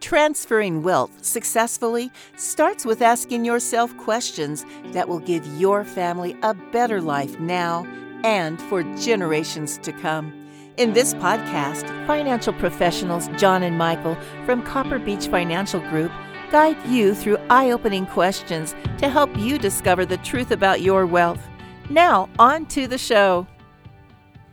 Transferring 0.00 0.82
wealth 0.82 1.24
successfully 1.24 2.10
starts 2.36 2.86
with 2.86 3.02
asking 3.02 3.44
yourself 3.44 3.94
questions 3.98 4.64
that 4.86 5.08
will 5.08 5.18
give 5.18 5.46
your 5.58 5.84
family 5.84 6.36
a 6.42 6.54
better 6.54 7.00
life 7.02 7.38
now 7.38 7.86
and 8.24 8.60
for 8.62 8.82
generations 8.96 9.78
to 9.78 9.92
come. 9.92 10.32
In 10.78 10.94
this 10.94 11.12
podcast, 11.14 11.84
financial 12.06 12.54
professionals 12.54 13.28
John 13.36 13.62
and 13.62 13.76
Michael 13.76 14.16
from 14.46 14.62
Copper 14.62 14.98
Beech 14.98 15.26
Financial 15.26 15.80
Group 15.80 16.10
guide 16.50 16.78
you 16.86 17.14
through 17.14 17.36
eye 17.50 17.70
opening 17.70 18.06
questions 18.06 18.74
to 18.98 19.08
help 19.08 19.34
you 19.36 19.58
discover 19.58 20.06
the 20.06 20.16
truth 20.18 20.50
about 20.50 20.80
your 20.80 21.04
wealth. 21.04 21.46
Now, 21.90 22.30
on 22.38 22.66
to 22.66 22.86
the 22.86 22.98
show. 22.98 23.46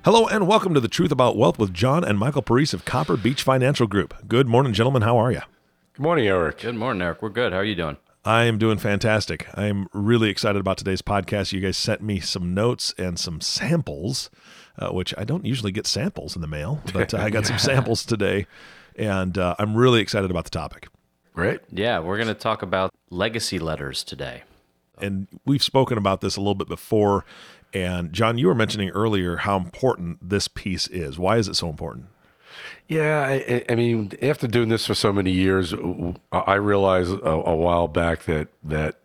Hello 0.07 0.25
and 0.25 0.47
welcome 0.47 0.73
to 0.73 0.79
the 0.79 0.87
Truth 0.87 1.11
About 1.11 1.35
Wealth 1.35 1.59
with 1.59 1.73
John 1.73 2.05
and 2.05 2.17
Michael 2.17 2.41
Parise 2.41 2.73
of 2.73 2.85
Copper 2.85 3.17
Beech 3.17 3.43
Financial 3.43 3.87
Group. 3.87 4.25
Good 4.25 4.47
morning, 4.47 4.71
gentlemen. 4.71 5.01
How 5.01 5.17
are 5.17 5.33
you? 5.33 5.41
Good 5.95 6.01
morning, 6.01 6.25
Eric. 6.25 6.59
Good 6.59 6.75
morning, 6.75 7.01
Eric. 7.01 7.21
We're 7.21 7.27
good. 7.27 7.51
How 7.51 7.59
are 7.59 7.65
you 7.65 7.75
doing? 7.75 7.97
I 8.23 8.45
am 8.45 8.57
doing 8.57 8.77
fantastic. 8.77 9.47
I'm 9.53 9.89
really 9.91 10.29
excited 10.29 10.61
about 10.61 10.77
today's 10.77 11.01
podcast. 11.01 11.51
You 11.51 11.59
guys 11.59 11.75
sent 11.75 12.01
me 12.01 12.21
some 12.21 12.53
notes 12.53 12.95
and 12.97 13.19
some 13.19 13.41
samples, 13.41 14.29
uh, 14.79 14.91
which 14.91 15.13
I 15.17 15.25
don't 15.25 15.43
usually 15.43 15.73
get 15.73 15.85
samples 15.85 16.37
in 16.37 16.41
the 16.41 16.47
mail, 16.47 16.81
but 16.93 17.13
uh, 17.13 17.17
I 17.17 17.29
got 17.29 17.45
some 17.45 17.59
samples 17.59 18.05
today, 18.05 18.47
and 18.95 19.37
uh, 19.37 19.55
I'm 19.59 19.75
really 19.75 19.99
excited 19.99 20.31
about 20.31 20.45
the 20.45 20.51
topic. 20.51 20.87
Great. 21.33 21.59
Yeah, 21.69 21.99
we're 21.99 22.15
going 22.15 22.29
to 22.29 22.33
talk 22.33 22.61
about 22.61 22.93
legacy 23.09 23.59
letters 23.59 24.05
today. 24.05 24.43
And 24.99 25.27
we've 25.45 25.61
spoken 25.61 25.97
about 25.97 26.21
this 26.21 26.37
a 26.37 26.39
little 26.39 26.55
bit 26.55 26.67
before. 26.67 27.25
And 27.77 28.11
John, 28.11 28.39
you 28.39 28.47
were 28.47 28.55
mentioning 28.55 28.89
earlier 28.89 29.37
how 29.37 29.55
important 29.55 30.17
this 30.27 30.47
piece 30.47 30.87
is. 30.87 31.19
Why 31.19 31.37
is 31.37 31.47
it 31.47 31.55
so 31.55 31.69
important? 31.69 32.07
Yeah, 32.87 33.23
I, 33.27 33.63
I 33.69 33.75
mean, 33.75 34.13
after 34.21 34.47
doing 34.47 34.69
this 34.69 34.87
for 34.87 34.95
so 34.95 35.13
many 35.13 35.31
years, 35.31 35.75
I 36.31 36.55
realized 36.55 37.11
a, 37.11 37.29
a 37.29 37.55
while 37.55 37.87
back 37.87 38.23
that 38.23 38.47
that 38.63 38.99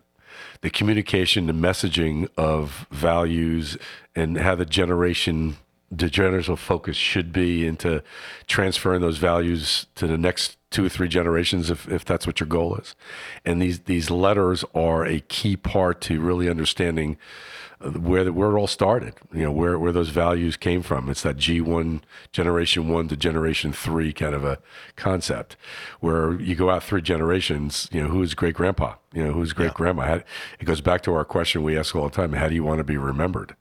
the 0.63 0.71
communication, 0.71 1.47
the 1.49 1.53
messaging 1.53 2.29
of 2.39 2.87
values, 2.91 3.77
and 4.15 4.39
how 4.39 4.55
the 4.55 4.65
generation, 4.65 5.57
the 5.91 6.07
generational 6.07 6.57
focus 6.57 6.97
should 6.97 7.33
be 7.33 7.67
into 7.67 8.03
transferring 8.47 9.03
those 9.03 9.19
values 9.19 9.87
to 9.97 10.07
the 10.07 10.17
next 10.17 10.57
two 10.71 10.87
or 10.87 10.89
three 10.89 11.09
generations, 11.09 11.69
if, 11.69 11.87
if 11.89 12.05
that's 12.05 12.27
what 12.27 12.41
your 12.41 12.47
goal 12.47 12.77
is. 12.77 12.95
And 13.45 13.61
these 13.61 13.81
these 13.81 14.09
letters 14.11 14.65
are 14.75 15.05
a 15.05 15.21
key 15.21 15.57
part 15.57 16.01
to 16.03 16.21
really 16.21 16.49
understanding 16.49 17.19
where 17.91 18.25
the, 18.25 18.33
where 18.33 18.51
it 18.51 18.59
all 18.59 18.67
started. 18.67 19.15
You 19.33 19.45
know 19.45 19.53
where 19.53 19.79
where 19.79 19.93
those 19.93 20.11
values 20.11 20.57
came 20.57 20.83
from. 20.83 21.09
It's 21.09 21.23
that 21.23 21.37
G 21.37 21.61
one 21.61 22.03
generation 22.33 22.89
one 22.89 23.09
to 23.09 23.17
generation 23.17 23.73
three 23.73 24.13
kind 24.13 24.35
of 24.35 24.45
a 24.45 24.59
concept, 24.97 25.57
where 26.01 26.41
you 26.41 26.55
go 26.55 26.71
out 26.71 26.83
three 26.83 27.03
generations. 27.03 27.89
You 27.93 28.03
know 28.03 28.09
who's 28.09 28.35
great 28.35 28.55
grandpa. 28.55 28.95
You 29.13 29.25
know 29.25 29.33
who's 29.33 29.53
great 29.53 29.75
grandma. 29.75 30.21
It 30.61 30.65
goes 30.65 30.81
back 30.81 31.03
to 31.03 31.15
our 31.15 31.25
question 31.25 31.63
we 31.63 31.79
ask 31.79 31.95
all 31.95 32.09
the 32.09 32.15
time: 32.15 32.33
How 32.33 32.49
do 32.49 32.55
you 32.55 32.65
want 32.65 32.79
to 32.79 32.85
be 32.85 32.97
remembered? 32.97 33.57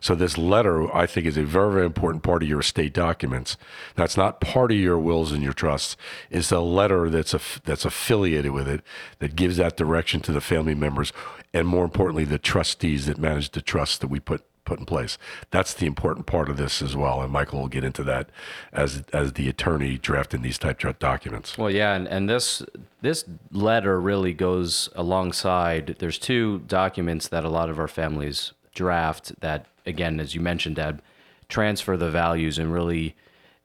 So 0.00 0.14
this 0.14 0.36
letter, 0.38 0.94
I 0.94 1.06
think, 1.06 1.26
is 1.26 1.36
a 1.36 1.44
very, 1.44 1.72
very 1.72 1.86
important 1.86 2.22
part 2.22 2.42
of 2.42 2.48
your 2.48 2.60
estate 2.60 2.92
documents. 2.92 3.56
That's 3.94 4.16
not 4.16 4.40
part 4.40 4.72
of 4.72 4.78
your 4.78 4.98
wills 4.98 5.32
and 5.32 5.42
your 5.42 5.52
trusts. 5.52 5.96
It's 6.30 6.52
a 6.52 6.60
letter 6.60 7.08
that's 7.10 7.34
a, 7.34 7.40
that's 7.64 7.84
affiliated 7.84 8.52
with 8.52 8.68
it 8.68 8.82
that 9.18 9.36
gives 9.36 9.56
that 9.56 9.76
direction 9.76 10.20
to 10.20 10.32
the 10.32 10.40
family 10.40 10.74
members, 10.74 11.12
and 11.54 11.66
more 11.68 11.84
importantly, 11.84 12.24
the 12.24 12.38
trustees 12.38 13.06
that 13.06 13.18
manage 13.18 13.50
the 13.50 13.62
trust 13.62 14.00
that 14.00 14.08
we 14.08 14.20
put 14.20 14.44
put 14.64 14.78
in 14.78 14.86
place. 14.86 15.18
That's 15.50 15.74
the 15.74 15.86
important 15.86 16.26
part 16.26 16.48
of 16.48 16.56
this 16.56 16.82
as 16.82 16.96
well, 16.96 17.20
and 17.20 17.32
Michael 17.32 17.60
will 17.60 17.68
get 17.68 17.84
into 17.84 18.02
that 18.04 18.30
as 18.72 19.02
as 19.12 19.32
the 19.34 19.48
attorney 19.48 19.98
drafting 19.98 20.42
these 20.42 20.58
type 20.58 20.82
of 20.84 20.98
documents. 20.98 21.58
Well, 21.58 21.70
yeah, 21.70 21.94
and, 21.94 22.06
and 22.06 22.28
this 22.28 22.62
this 23.00 23.24
letter 23.50 24.00
really 24.00 24.32
goes 24.32 24.88
alongside. 24.94 25.96
There's 25.98 26.18
two 26.18 26.60
documents 26.60 27.28
that 27.28 27.44
a 27.44 27.48
lot 27.48 27.70
of 27.70 27.78
our 27.78 27.88
families 27.88 28.52
draft 28.74 29.38
that, 29.40 29.66
again, 29.86 30.20
as 30.20 30.34
you 30.34 30.40
mentioned, 30.40 30.76
Dad, 30.76 31.02
transfer 31.48 31.96
the 31.96 32.10
values 32.10 32.58
and 32.58 32.72
really 32.72 33.14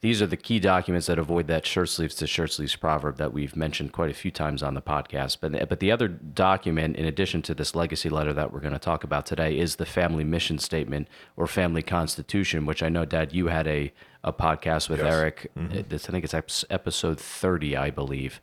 these 0.02 0.22
are 0.22 0.28
the 0.28 0.38
key 0.38 0.60
documents 0.60 1.08
that 1.08 1.18
avoid 1.18 1.48
that 1.48 1.66
shirt 1.66 1.90
sleeves 1.90 2.14
to 2.16 2.28
shirt 2.28 2.52
sleeves 2.52 2.76
proverb 2.76 3.18
that 3.18 3.34
we've 3.34 3.56
mentioned 3.56 3.94
quite 3.94 4.12
a 4.12 4.14
few 4.14 4.30
times 4.30 4.62
on 4.62 4.76
the 4.76 4.82
podcast. 4.82 5.38
But 5.42 5.68
but 5.68 5.80
the 5.80 5.92
other 5.92 6.08
document, 6.08 6.98
in 6.98 7.06
addition 7.06 7.42
to 7.44 7.56
this 7.56 7.74
legacy 7.74 8.08
letter 8.10 8.32
that 8.34 8.54
we're 8.54 8.60
going 8.60 8.74
to 8.74 8.80
talk 8.80 9.04
about 9.04 9.26
today, 9.26 9.58
is 9.58 9.78
the 9.78 9.88
family 9.88 10.24
mission 10.24 10.60
statement 10.60 11.08
or 11.36 11.48
family 11.48 11.82
constitution, 11.82 12.68
which 12.68 12.84
I 12.84 12.90
know, 12.90 13.06
Dad, 13.06 13.34
you 13.34 13.48
had 13.48 13.68
a 13.68 13.92
a 14.24 14.32
podcast 14.32 14.88
with 14.88 15.00
yes. 15.00 15.14
Eric. 15.14 15.52
Mm-hmm. 15.58 15.94
I 15.94 15.98
think 15.98 16.24
it's 16.24 16.66
episode 16.70 17.20
thirty, 17.20 17.76
I 17.76 17.90
believe 17.90 18.40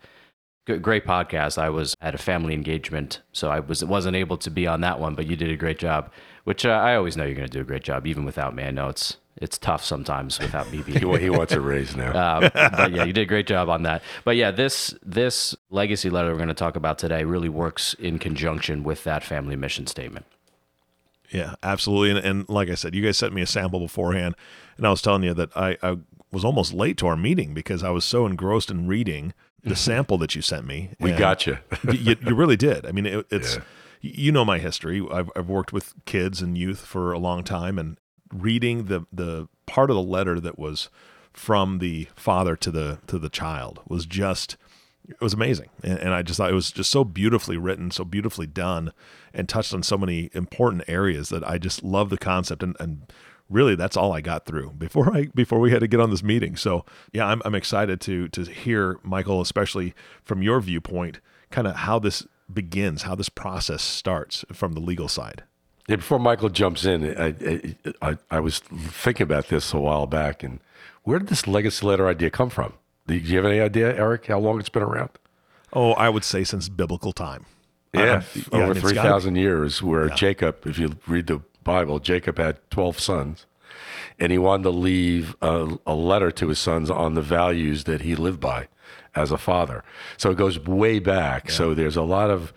great 0.64 1.04
podcast. 1.04 1.58
I 1.58 1.70
was 1.70 1.94
at 2.00 2.14
a 2.14 2.19
family 2.19 2.54
engagement, 2.54 3.20
so 3.32 3.50
I 3.50 3.60
was 3.60 3.84
wasn't 3.84 4.16
able 4.16 4.36
to 4.38 4.50
be 4.50 4.66
on 4.66 4.80
that 4.80 4.98
one, 4.98 5.14
but 5.14 5.26
you 5.26 5.36
did 5.36 5.50
a 5.50 5.56
great 5.56 5.78
job. 5.78 6.10
Which 6.44 6.66
uh, 6.66 6.70
I 6.70 6.97
always 6.97 7.16
know 7.16 7.25
you're 7.25 7.34
going 7.34 7.48
to 7.48 7.52
do 7.52 7.60
a 7.60 7.64
great 7.64 7.84
job, 7.84 8.06
even 8.06 8.25
without 8.25 8.54
me. 8.54 8.64
I 8.64 8.70
know 8.70 8.88
it's 8.88 9.16
it's 9.36 9.58
tough 9.58 9.84
sometimes 9.84 10.38
without 10.38 10.70
me 10.70 10.82
being. 10.82 11.00
he, 11.00 11.19
he 11.19 11.30
wants 11.30 11.53
a 11.53 11.60
raise 11.60 11.97
now. 11.97 12.12
Uh, 12.12 12.50
but 12.76 12.92
yeah, 12.92 13.04
you 13.04 13.12
did 13.12 13.22
a 13.22 13.26
great 13.26 13.47
job 13.47 13.69
on 13.69 13.82
that. 13.82 14.03
But 14.24 14.36
yeah, 14.36 14.50
this 14.50 14.94
this 15.03 15.54
legacy 15.70 16.10
letter 16.10 16.30
we're 16.30 16.36
going 16.36 16.48
to 16.48 16.54
talk 16.54 16.76
about 16.76 16.98
today 16.98 17.24
really 17.24 17.48
works 17.48 17.94
in 17.94 18.19
conjunction 18.19 18.84
with 18.84 19.04
that 19.04 19.22
family 19.24 19.56
mission 19.56 19.86
statement. 19.86 20.26
Yeah, 21.30 21.54
absolutely. 21.62 22.10
And, 22.10 22.19
and 22.19 22.48
like 22.48 22.70
I 22.70 22.74
said, 22.74 22.94
you 22.94 23.03
guys 23.03 23.19
sent 23.19 23.32
me 23.32 23.42
a 23.42 23.47
sample 23.47 23.80
beforehand, 23.80 24.36
and 24.76 24.86
I 24.86 24.91
was 24.91 25.03
telling 25.03 25.24
you 25.24 25.34
that 25.34 25.56
I, 25.56 25.76
I 25.82 25.97
was 26.30 26.44
almost 26.44 26.72
late 26.72 26.97
to 26.98 27.06
our 27.08 27.16
meeting 27.16 27.54
because 27.54 27.82
I 27.82 27.91
was 27.91 28.04
so 28.04 28.26
engrossed 28.26 28.70
in 28.70 28.86
reading 28.86 29.34
the 29.64 29.70
mm-hmm. 29.70 29.76
sample 29.76 30.19
that 30.19 30.34
you 30.34 30.42
sent 30.42 30.66
me. 30.66 30.91
We 31.00 31.12
got 31.12 31.47
you. 31.47 31.58
you. 31.91 32.16
You 32.25 32.34
really 32.34 32.56
did. 32.56 32.86
I 32.86 32.92
mean, 32.92 33.06
it, 33.06 33.26
it's. 33.30 33.56
Yeah. 33.56 33.62
You 34.06 34.32
know 34.32 34.44
my 34.44 34.58
history. 34.58 35.02
I've, 35.10 35.30
I've 35.34 35.48
worked 35.48 35.72
with 35.72 35.94
kids 36.04 36.42
and 36.42 36.58
youth 36.58 36.80
for 36.80 37.12
a 37.12 37.19
long 37.19 37.42
time, 37.42 37.78
and 37.78 37.97
reading 38.30 38.84
the 38.84 39.06
the 39.12 39.48
part 39.66 39.88
of 39.88 39.97
the 39.97 40.03
letter 40.03 40.38
that 40.41 40.58
was 40.58 40.91
from 41.32 41.78
the 41.78 42.08
father 42.14 42.56
to 42.56 42.70
the 42.70 42.98
to 43.06 43.19
the 43.19 43.28
child 43.28 43.80
was 43.88 44.06
just 44.06 44.56
it 45.08 45.20
was 45.20 45.34
amazing 45.34 45.69
and, 45.82 45.98
and, 45.98 46.14
i 46.14 46.22
just 46.22 46.36
thought 46.38 46.50
it 46.50 46.54
was 46.54 46.70
just 46.70 46.91
so 46.91 47.04
beautifully 47.04 47.56
written 47.56 47.91
so 47.91 48.04
beautifully 48.04 48.47
done 48.47 48.92
and 49.32 49.48
touched 49.48 49.74
on 49.74 49.82
so 49.82 49.98
many 49.98 50.30
important 50.32 50.82
areas 50.86 51.28
that 51.28 51.47
i 51.48 51.58
just 51.58 51.82
love 51.82 52.08
the 52.08 52.16
concept 52.16 52.62
and, 52.62 52.76
and 52.78 53.12
really 53.50 53.75
that's 53.75 53.97
all 53.97 54.12
I 54.12 54.21
got 54.21 54.47
through 54.47 54.71
before 54.78 55.15
I 55.15 55.27
before 55.34 55.60
we 55.60 55.71
had 55.71 55.81
to 55.81 55.88
get 55.88 56.00
on 56.00 56.10
this 56.10 56.22
meeting. 56.22 56.56
So 56.56 56.84
yeah, 57.12 57.27
I'm 57.27 57.43
I'm 57.44 57.55
excited 57.55 58.00
to 58.03 58.28
to 58.28 58.44
hear 58.44 58.99
Michael, 59.03 59.41
especially 59.41 59.94
from 60.22 60.43
your 60.43 60.60
viewpoint, 60.60 61.21
kind 61.50 61.66
of 61.66 61.77
how 61.77 61.99
this 61.99 62.27
begins, 62.53 63.03
how 63.03 63.15
this 63.15 63.28
process 63.28 63.83
starts 63.83 64.44
from 64.53 64.72
the 64.72 64.81
legal 64.81 65.09
side. 65.09 65.44
Yeah, 65.88 65.97
before 65.97 66.19
Michael 66.19 66.49
jumps 66.49 66.87
in, 66.87 67.04
I, 67.19 67.75
I, 68.00 68.16
I 68.31 68.41
was 68.41 68.60
thinking 68.60 69.25
about 69.25 69.49
this 69.49 69.75
a 69.75 69.78
while 69.78 70.06
back, 70.06 70.43
and 70.43 70.60
where 71.03 71.19
did 71.19 71.28
this 71.28 71.47
legacy 71.47 71.84
letter 71.84 72.09
idea 72.09 72.31
come 72.31 72.49
from? 72.49 72.72
Do 73.06 73.15
you 73.15 73.37
have 73.37 73.44
any 73.44 73.60
idea, 73.60 73.94
Eric, 73.94 74.27
how 74.27 74.38
long 74.38 74.59
it's 74.59 74.71
been 74.71 74.83
around? 74.83 75.10
Oh, 75.75 75.93
I 75.93 76.09
would 76.09 76.25
say 76.25 76.43
since 76.43 76.71
biblical 76.71 77.12
time. 77.12 77.44
Yeah, 77.93 78.22
uh, 78.50 78.56
over 78.56 78.75
yeah, 78.75 78.81
3,000 78.81 79.37
years, 79.37 79.83
where 79.83 80.09
yeah. 80.09 80.15
Jacob, 80.15 80.66
if 80.66 80.78
you 80.78 80.97
read 81.06 81.27
the 81.27 81.43
Bible, 81.64 81.98
Jacob 81.98 82.38
had 82.38 82.58
12 82.70 83.00
sons, 83.00 83.47
and 84.19 84.30
he 84.30 84.38
wanted 84.38 84.64
to 84.64 84.70
leave 84.70 85.36
a, 85.41 85.76
a, 85.86 85.94
letter 85.94 86.30
to 86.30 86.48
his 86.48 86.58
sons 86.58 86.91
on 86.91 87.14
the 87.14 87.22
values 87.22 87.84
that 87.84 88.02
he 88.02 88.14
lived 88.14 88.41
by 88.41 88.69
as 89.14 89.30
a 89.30 89.38
father. 89.38 89.82
So 90.16 90.30
it 90.30 90.36
goes 90.36 90.58
way 90.58 90.98
back. 90.98 91.47
Yeah. 91.47 91.54
So 91.54 91.74
there's 91.74 91.97
a 91.97 92.03
lot 92.03 92.30
of 92.30 92.53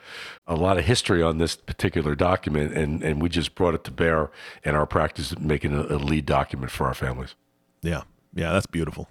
a 0.49 0.55
lot 0.55 0.77
of 0.77 0.85
history 0.85 1.21
on 1.21 1.39
this 1.39 1.57
particular 1.57 2.15
document, 2.15 2.73
and, 2.73 3.03
and 3.03 3.21
we 3.21 3.27
just 3.27 3.53
brought 3.53 3.75
it 3.75 3.83
to 3.83 3.91
bear 3.91 4.31
in 4.63 4.75
our 4.75 4.85
practice, 4.85 5.37
making 5.37 5.73
a, 5.73 5.81
a 5.81 5.97
lead 5.97 6.25
document 6.25 6.71
for 6.71 6.87
our 6.87 6.93
families. 6.93 7.35
Yeah, 7.81 8.03
yeah, 8.33 8.53
that's 8.53 8.65
beautiful. 8.65 9.09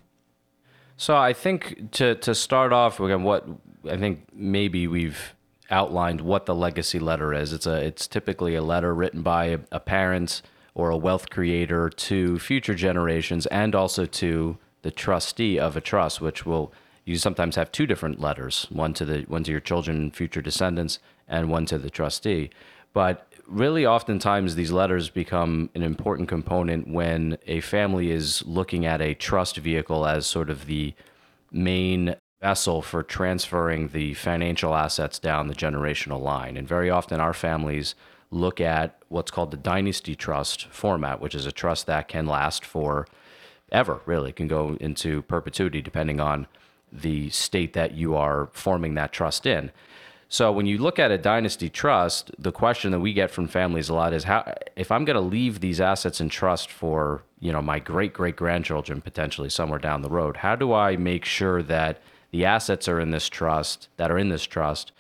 So 0.96 1.16
I 1.16 1.32
think 1.32 1.92
to 1.92 2.14
to 2.16 2.34
start 2.34 2.72
off 2.72 3.00
again, 3.00 3.22
what 3.22 3.46
I 3.88 3.96
think 3.96 4.28
maybe 4.32 4.86
we've 4.86 5.35
outlined 5.70 6.20
what 6.20 6.46
the 6.46 6.54
legacy 6.54 6.98
letter 6.98 7.34
is. 7.34 7.52
It's 7.52 7.66
a 7.66 7.84
it's 7.84 8.06
typically 8.06 8.54
a 8.54 8.62
letter 8.62 8.94
written 8.94 9.22
by 9.22 9.46
a, 9.46 9.58
a 9.72 9.80
parent 9.80 10.42
or 10.74 10.90
a 10.90 10.96
wealth 10.96 11.30
creator 11.30 11.88
to 11.88 12.38
future 12.38 12.74
generations 12.74 13.46
and 13.46 13.74
also 13.74 14.04
to 14.04 14.58
the 14.82 14.90
trustee 14.90 15.58
of 15.58 15.76
a 15.76 15.80
trust, 15.80 16.20
which 16.20 16.44
will 16.44 16.72
you 17.04 17.16
sometimes 17.16 17.56
have 17.56 17.72
two 17.72 17.86
different 17.86 18.20
letters, 18.20 18.66
one 18.70 18.92
to 18.94 19.04
the 19.04 19.22
one 19.22 19.44
to 19.44 19.50
your 19.50 19.60
children 19.60 19.96
and 19.96 20.16
future 20.16 20.42
descendants, 20.42 20.98
and 21.28 21.48
one 21.48 21.66
to 21.66 21.78
the 21.78 21.90
trustee. 21.90 22.50
But 22.92 23.26
really, 23.46 23.86
oftentimes 23.86 24.54
these 24.54 24.72
letters 24.72 25.08
become 25.08 25.70
an 25.74 25.82
important 25.82 26.28
component 26.28 26.88
when 26.88 27.38
a 27.46 27.60
family 27.60 28.10
is 28.10 28.44
looking 28.46 28.84
at 28.84 29.00
a 29.00 29.14
trust 29.14 29.56
vehicle 29.56 30.06
as 30.06 30.26
sort 30.26 30.50
of 30.50 30.66
the 30.66 30.94
main 31.52 32.16
vessel 32.40 32.82
for 32.82 33.02
transferring 33.02 33.88
the 33.88 34.14
financial 34.14 34.74
assets 34.74 35.18
down 35.18 35.48
the 35.48 35.54
generational 35.54 36.20
line. 36.20 36.56
And 36.56 36.68
very 36.68 36.90
often 36.90 37.20
our 37.20 37.32
families 37.32 37.94
look 38.30 38.60
at 38.60 38.98
what's 39.08 39.30
called 39.30 39.50
the 39.50 39.56
dynasty 39.56 40.14
trust 40.14 40.66
format, 40.66 41.20
which 41.20 41.34
is 41.34 41.46
a 41.46 41.52
trust 41.52 41.86
that 41.86 42.08
can 42.08 42.26
last 42.26 42.64
for 42.64 43.06
ever, 43.72 44.00
really, 44.06 44.32
can 44.32 44.48
go 44.48 44.76
into 44.80 45.22
perpetuity 45.22 45.80
depending 45.80 46.20
on 46.20 46.46
the 46.92 47.30
state 47.30 47.72
that 47.72 47.92
you 47.92 48.14
are 48.14 48.48
forming 48.52 48.94
that 48.94 49.12
trust 49.12 49.46
in. 49.46 49.70
So 50.28 50.50
when 50.50 50.66
you 50.66 50.78
look 50.78 50.98
at 50.98 51.12
a 51.12 51.18
dynasty 51.18 51.70
trust, 51.70 52.32
the 52.36 52.50
question 52.50 52.90
that 52.90 53.00
we 53.00 53.12
get 53.12 53.30
from 53.30 53.46
families 53.46 53.88
a 53.88 53.94
lot 53.94 54.12
is 54.12 54.24
how 54.24 54.52
if 54.74 54.90
I'm 54.90 55.04
going 55.04 55.14
to 55.14 55.20
leave 55.20 55.60
these 55.60 55.80
assets 55.80 56.20
in 56.20 56.28
trust 56.28 56.68
for, 56.70 57.22
you 57.38 57.52
know, 57.52 57.62
my 57.62 57.78
great 57.78 58.12
great 58.12 58.34
grandchildren 58.34 59.00
potentially 59.00 59.48
somewhere 59.50 59.78
down 59.78 60.02
the 60.02 60.10
road, 60.10 60.38
how 60.38 60.56
do 60.56 60.72
I 60.72 60.96
make 60.96 61.24
sure 61.24 61.62
that 61.62 62.00
the 62.36 62.44
assets 62.44 62.86
are 62.88 63.00
in 63.00 63.10
this 63.10 63.28
trust 63.28 63.88
that 63.96 64.10
are 64.10 64.18
in 64.18 64.28
this 64.28 64.44
trust 64.44 64.92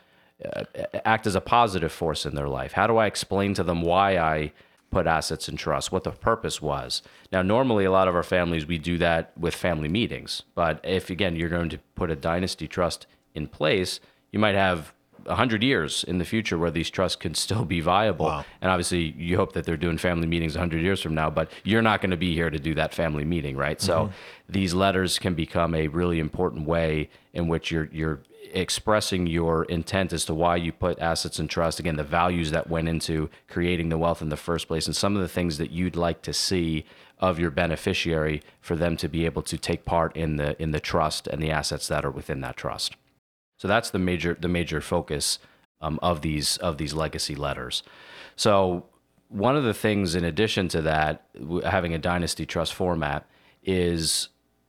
uh, 0.44 0.64
act 1.04 1.26
as 1.26 1.34
a 1.34 1.40
positive 1.40 1.92
force 1.92 2.24
in 2.24 2.34
their 2.34 2.48
life? 2.48 2.72
How 2.72 2.86
do 2.86 2.96
I 2.96 3.06
explain 3.06 3.52
to 3.54 3.62
them 3.62 3.82
why 3.82 4.16
I 4.16 4.52
put 4.90 5.06
assets 5.06 5.48
in 5.48 5.56
trust, 5.56 5.92
what 5.92 6.04
the 6.04 6.10
purpose 6.10 6.62
was. 6.62 7.02
Now, 7.32 7.42
normally, 7.42 7.84
a 7.84 7.90
lot 7.90 8.08
of 8.08 8.14
our 8.14 8.22
families, 8.22 8.66
we 8.66 8.78
do 8.78 8.98
that 8.98 9.32
with 9.36 9.54
family 9.54 9.88
meetings. 9.88 10.42
But 10.54 10.80
if, 10.84 11.10
again, 11.10 11.36
you're 11.36 11.48
going 11.48 11.68
to 11.70 11.78
put 11.94 12.10
a 12.10 12.16
dynasty 12.16 12.68
trust 12.68 13.06
in 13.34 13.46
place, 13.46 14.00
you 14.32 14.38
might 14.38 14.54
have 14.54 14.94
100 15.26 15.62
years 15.62 16.04
in 16.04 16.18
the 16.18 16.24
future 16.24 16.58
where 16.58 16.70
these 16.70 16.90
trusts 16.90 17.16
can 17.16 17.34
still 17.34 17.64
be 17.64 17.80
viable. 17.80 18.26
Wow. 18.26 18.44
And 18.60 18.70
obviously, 18.70 19.14
you 19.16 19.36
hope 19.36 19.52
that 19.52 19.64
they're 19.64 19.76
doing 19.76 19.98
family 19.98 20.26
meetings 20.26 20.54
100 20.54 20.82
years 20.82 21.00
from 21.00 21.14
now, 21.14 21.30
but 21.30 21.50
you're 21.64 21.82
not 21.82 22.00
going 22.00 22.10
to 22.10 22.16
be 22.16 22.34
here 22.34 22.50
to 22.50 22.58
do 22.58 22.74
that 22.74 22.94
family 22.94 23.24
meeting, 23.24 23.56
right? 23.56 23.80
So 23.80 24.04
mm-hmm. 24.04 24.12
these 24.52 24.74
letters 24.74 25.18
can 25.18 25.34
become 25.34 25.74
a 25.74 25.88
really 25.88 26.18
important 26.18 26.66
way 26.66 27.10
in 27.32 27.48
which 27.48 27.70
you're 27.70 27.88
you're 27.92 28.20
expressing 28.52 29.26
your 29.26 29.64
intent 29.64 30.12
as 30.12 30.24
to 30.24 30.34
why 30.34 30.56
you 30.56 30.72
put 30.72 30.98
assets 31.00 31.38
in 31.38 31.48
trust 31.48 31.80
again 31.80 31.96
the 31.96 32.04
values 32.04 32.50
that 32.52 32.70
went 32.70 32.88
into 32.88 33.28
creating 33.48 33.88
the 33.88 33.98
wealth 33.98 34.22
in 34.22 34.28
the 34.28 34.36
first 34.36 34.68
place 34.68 34.86
and 34.86 34.94
some 34.94 35.16
of 35.16 35.22
the 35.22 35.28
things 35.28 35.58
that 35.58 35.70
you'd 35.70 35.96
like 35.96 36.22
to 36.22 36.32
see 36.32 36.84
of 37.18 37.38
your 37.38 37.50
beneficiary 37.50 38.42
for 38.60 38.76
them 38.76 38.96
to 38.96 39.08
be 39.08 39.24
able 39.26 39.42
to 39.42 39.58
take 39.58 39.84
part 39.84 40.16
in 40.16 40.36
the 40.36 40.60
in 40.62 40.70
the 40.70 40.80
trust 40.80 41.26
and 41.26 41.42
the 41.42 41.50
assets 41.50 41.88
that 41.88 42.04
are 42.04 42.10
within 42.10 42.40
that 42.40 42.56
trust 42.56 42.96
so 43.56 43.68
that's 43.68 43.90
the 43.90 43.98
major 43.98 44.36
the 44.38 44.48
major 44.48 44.80
focus 44.80 45.38
um, 45.80 45.98
of 46.02 46.22
these 46.22 46.56
of 46.58 46.78
these 46.78 46.94
legacy 46.94 47.34
letters. 47.34 47.82
So 48.36 48.86
one 49.28 49.56
of 49.56 49.64
the 49.64 49.74
things, 49.74 50.14
in 50.14 50.24
addition 50.24 50.68
to 50.68 50.82
that, 50.82 51.24
having 51.64 51.94
a 51.94 51.98
dynasty 51.98 52.46
trust 52.46 52.74
format 52.74 53.26
is 53.64 54.28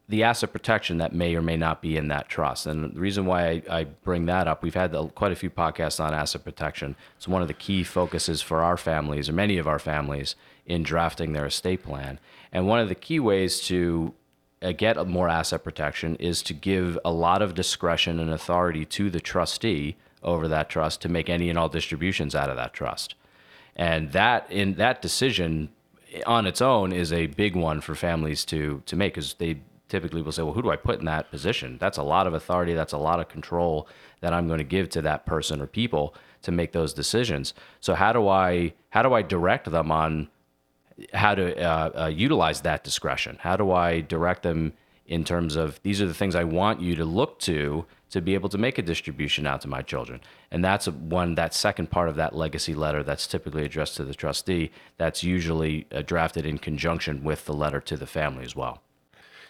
the 0.09 0.23
asset 0.23 0.51
protection 0.53 0.97
that 0.97 1.13
may 1.13 1.35
or 1.35 1.41
may 1.41 1.57
not 1.57 1.81
be 1.81 1.97
in 1.97 2.07
that 2.07 2.29
trust. 2.29 2.65
And 2.65 2.95
the 2.95 2.99
reason 2.99 3.25
why 3.25 3.49
I, 3.49 3.61
I 3.69 3.83
bring 3.83 4.25
that 4.27 4.47
up, 4.47 4.63
we've 4.63 4.73
had 4.73 4.93
the, 4.93 5.07
quite 5.07 5.33
a 5.33 5.35
few 5.35 5.49
podcasts 5.49 6.03
on 6.03 6.13
asset 6.13 6.45
protection. 6.45 6.95
It's 7.17 7.27
one 7.27 7.41
of 7.41 7.49
the 7.49 7.53
key 7.53 7.83
focuses 7.83 8.41
for 8.41 8.61
our 8.61 8.77
families, 8.77 9.27
or 9.27 9.33
many 9.33 9.57
of 9.57 9.67
our 9.67 9.79
families, 9.79 10.35
in 10.65 10.81
drafting 10.83 11.33
their 11.33 11.45
estate 11.45 11.83
plan. 11.83 12.19
And 12.53 12.67
one 12.67 12.79
of 12.79 12.87
the 12.87 12.95
key 12.95 13.19
ways 13.19 13.59
to 13.67 14.13
Uh, 14.61 14.71
get 14.71 15.05
more 15.07 15.29
asset 15.29 15.63
protection 15.63 16.15
is 16.15 16.41
to 16.41 16.53
give 16.53 16.97
a 17.05 17.11
lot 17.11 17.41
of 17.43 17.53
discretion 17.53 18.19
and 18.19 18.31
authority 18.31 18.85
to 18.85 19.09
the 19.09 19.19
trustee 19.19 19.95
over 20.23 20.47
that 20.47 20.67
trust 20.67 21.01
to 21.01 21.09
make 21.09 21.29
any 21.29 21.49
and 21.49 21.59
all 21.59 21.69
distributions 21.69 22.33
out 22.33 22.49
of 22.49 22.55
that 22.55 22.73
trust. 22.73 23.13
And 23.75 24.11
that 24.13 24.51
in 24.51 24.73
that 24.75 25.01
decision 25.01 25.69
on 26.25 26.47
its 26.47 26.61
own 26.61 26.91
is 26.91 27.13
a 27.13 27.27
big 27.27 27.55
one 27.55 27.81
for 27.81 27.93
families 27.93 28.43
to 28.45 28.81
to 28.87 28.95
make 28.95 29.13
because 29.13 29.35
they 29.35 29.59
typically 29.87 30.21
will 30.21 30.31
say, 30.31 30.41
well, 30.41 30.53
who 30.53 30.61
do 30.61 30.71
I 30.71 30.75
put 30.75 30.99
in 30.99 31.05
that 31.05 31.31
position? 31.31 31.77
That's 31.79 31.97
a 31.97 32.03
lot 32.03 32.27
of 32.27 32.33
authority. 32.33 32.73
That's 32.73 32.93
a 32.93 32.97
lot 32.97 33.19
of 33.19 33.29
control 33.29 33.87
that 34.19 34.33
I'm 34.33 34.47
going 34.47 34.57
to 34.57 34.65
give 34.65 34.89
to 34.89 35.01
that 35.03 35.25
person 35.25 35.61
or 35.61 35.67
people 35.67 36.13
to 36.41 36.51
make 36.51 36.71
those 36.71 36.93
decisions. 36.93 37.53
So 37.79 37.93
how 37.93 38.13
do 38.13 38.27
I 38.27 38.73
how 38.89 39.03
do 39.03 39.13
I 39.13 39.21
direct 39.21 39.69
them 39.69 39.91
on 39.91 40.29
how 41.13 41.35
to 41.35 41.57
uh, 41.61 42.03
uh, 42.03 42.07
utilize 42.07 42.61
that 42.61 42.83
discretion? 42.83 43.37
How 43.41 43.55
do 43.55 43.71
I 43.71 44.01
direct 44.01 44.43
them 44.43 44.73
in 45.05 45.23
terms 45.23 45.55
of 45.55 45.81
these 45.83 46.01
are 46.01 46.07
the 46.07 46.13
things 46.13 46.35
I 46.35 46.43
want 46.43 46.81
you 46.81 46.95
to 46.95 47.05
look 47.05 47.39
to 47.39 47.85
to 48.09 48.21
be 48.21 48.33
able 48.33 48.49
to 48.49 48.57
make 48.57 48.77
a 48.77 48.81
distribution 48.81 49.45
out 49.45 49.61
to 49.61 49.67
my 49.67 49.81
children? 49.81 50.21
And 50.51 50.63
that's 50.63 50.87
one 50.87 51.35
that 51.35 51.53
second 51.53 51.91
part 51.91 52.09
of 52.09 52.15
that 52.15 52.35
legacy 52.35 52.73
letter 52.73 53.03
that's 53.03 53.27
typically 53.27 53.63
addressed 53.65 53.95
to 53.97 54.03
the 54.03 54.15
trustee. 54.15 54.71
That's 54.97 55.23
usually 55.23 55.87
uh, 55.91 56.01
drafted 56.01 56.45
in 56.45 56.57
conjunction 56.57 57.23
with 57.23 57.45
the 57.45 57.53
letter 57.53 57.79
to 57.81 57.97
the 57.97 58.07
family 58.07 58.43
as 58.43 58.55
well. 58.55 58.81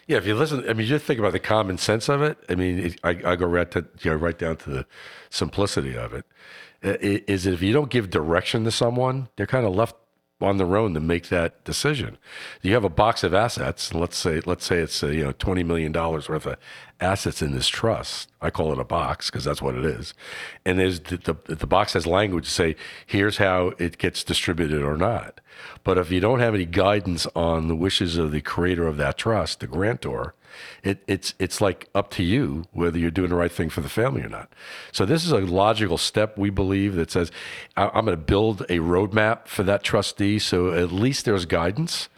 Yeah, 0.06 0.16
if 0.16 0.26
you 0.26 0.34
listen, 0.34 0.68
I 0.68 0.72
mean, 0.72 0.86
just 0.86 1.04
think 1.04 1.20
about 1.20 1.32
the 1.32 1.38
common 1.38 1.76
sense 1.76 2.08
of 2.08 2.22
it. 2.22 2.38
I 2.48 2.54
mean, 2.54 2.94
I, 3.04 3.10
I 3.10 3.36
go 3.36 3.46
right 3.46 3.70
to 3.72 3.86
you 4.00 4.10
know, 4.10 4.16
right 4.16 4.38
down 4.38 4.56
to 4.56 4.70
the 4.70 4.86
simplicity 5.28 5.96
of 5.98 6.14
it. 6.14 6.24
Is 6.80 7.44
if 7.44 7.60
you 7.60 7.72
don't 7.72 7.90
give 7.90 8.08
direction 8.08 8.64
to 8.64 8.70
someone, 8.70 9.28
they're 9.36 9.46
kind 9.46 9.66
of 9.66 9.74
left 9.74 9.96
on 10.40 10.56
their 10.56 10.76
own 10.76 10.94
to 10.94 11.00
make 11.00 11.28
that 11.28 11.64
decision. 11.64 12.16
You 12.62 12.74
have 12.74 12.84
a 12.84 12.88
box 12.88 13.24
of 13.24 13.34
assets. 13.34 13.92
Let's 13.92 14.16
say 14.16 14.40
let's 14.46 14.64
say 14.64 14.78
it's 14.78 15.02
uh, 15.02 15.08
you 15.08 15.24
know 15.24 15.32
twenty 15.32 15.64
million 15.64 15.92
dollars 15.92 16.28
worth 16.28 16.46
of 16.46 16.56
assets 17.00 17.42
in 17.42 17.52
this 17.52 17.68
trust. 17.68 18.30
I 18.40 18.50
call 18.50 18.72
it 18.72 18.78
a 18.78 18.84
box 18.84 19.30
because 19.30 19.44
that's 19.44 19.60
what 19.62 19.74
it 19.74 19.84
is. 19.84 20.14
And 20.64 20.78
there's 20.78 21.00
the, 21.00 21.16
the 21.16 21.54
the 21.54 21.66
box 21.66 21.94
has 21.94 22.06
language 22.06 22.44
to 22.44 22.50
say 22.50 22.76
here's 23.06 23.38
how 23.38 23.72
it 23.78 23.98
gets 23.98 24.22
distributed 24.22 24.82
or 24.82 24.96
not. 24.96 25.40
But 25.82 25.98
if 25.98 26.12
you 26.12 26.20
don't 26.20 26.40
have 26.40 26.54
any 26.54 26.66
guidance 26.66 27.26
on 27.34 27.66
the 27.66 27.76
wishes 27.76 28.16
of 28.16 28.30
the 28.30 28.40
creator 28.40 28.86
of 28.86 28.96
that 28.98 29.18
trust, 29.18 29.58
the 29.60 29.66
grantor, 29.66 30.34
it, 30.82 31.02
it's 31.06 31.34
it's 31.38 31.60
like 31.60 31.88
up 31.94 32.10
to 32.12 32.22
you 32.22 32.64
whether 32.72 32.98
you're 32.98 33.10
doing 33.10 33.30
the 33.30 33.36
right 33.36 33.52
thing 33.52 33.70
for 33.70 33.80
the 33.80 33.88
family 33.88 34.22
or 34.22 34.28
not. 34.28 34.52
So 34.92 35.04
this 35.04 35.24
is 35.24 35.32
a 35.32 35.38
logical 35.38 35.98
step 35.98 36.38
we 36.38 36.50
believe 36.50 36.94
that 36.96 37.10
says 37.10 37.30
I'm 37.76 38.04
going 38.04 38.06
to 38.06 38.16
build 38.16 38.62
a 38.62 38.78
roadmap 38.78 39.46
for 39.46 39.62
that 39.64 39.82
trustee, 39.82 40.38
so 40.38 40.72
at 40.72 40.92
least 40.92 41.24
there's 41.24 41.46
guidance 41.46 42.08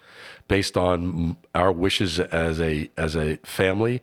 based 0.49 0.77
on 0.77 1.37
our 1.55 1.73
wishes 1.73 2.19
as 2.19 2.61
a 2.61 2.91
as 2.97 3.17
a 3.17 3.37
family 3.39 4.03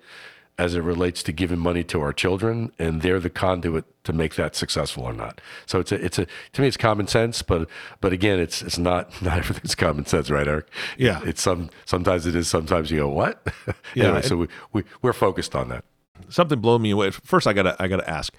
as 0.58 0.74
it 0.76 0.82
relates 0.82 1.22
to 1.24 1.32
giving 1.32 1.60
money 1.60 1.84
to 1.84 2.02
our 2.02 2.12
children 2.12 2.72
and 2.80 3.02
they're 3.02 3.20
the 3.20 3.30
conduit 3.30 3.86
to 4.04 4.12
make 4.14 4.36
that 4.36 4.56
successful 4.56 5.04
or 5.04 5.14
not 5.14 5.40
so 5.66 5.80
it's 5.80 5.92
a 5.92 6.04
it's 6.04 6.18
a 6.18 6.26
to 6.54 6.62
me 6.62 6.68
it's 6.68 6.78
common 6.78 7.08
sense 7.08 7.42
but 7.42 7.70
but 8.02 8.12
again 8.14 8.40
it's 8.40 8.62
it's 8.62 8.78
not 8.78 9.22
not 9.22 9.38
everything's 9.38 9.76
common 9.76 10.06
sense 10.06 10.30
right 10.30 10.48
eric 10.48 10.68
Yeah. 10.98 11.22
it's 11.26 11.42
some 11.42 11.70
sometimes 11.86 12.26
it 12.26 12.36
is 12.36 12.48
sometimes 12.48 12.90
you 12.92 13.00
go 13.00 13.10
what 13.10 13.46
Yeah, 13.96 14.06
anyway, 14.06 14.22
so 14.24 14.38
we, 14.38 14.48
we 14.74 14.84
we're 15.02 15.14
focused 15.14 15.56
on 15.56 15.70
that 15.70 15.84
something 16.30 16.60
blew 16.60 16.80
me 16.80 16.92
away. 16.92 17.12
First, 17.12 17.46
I 17.48 17.54
gotta 17.54 17.76
I 17.82 17.88
gotta 17.88 18.10
ask: 18.10 18.34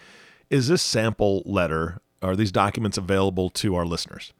Is 0.50 0.66
this 0.68 0.82
sample 0.82 1.42
letter? 1.46 2.00
Are 2.20 2.34
these 2.34 2.50
documents 2.50 2.98
available 2.98 3.48
to 3.50 3.76
our 3.76 3.86
listeners? 3.86 4.32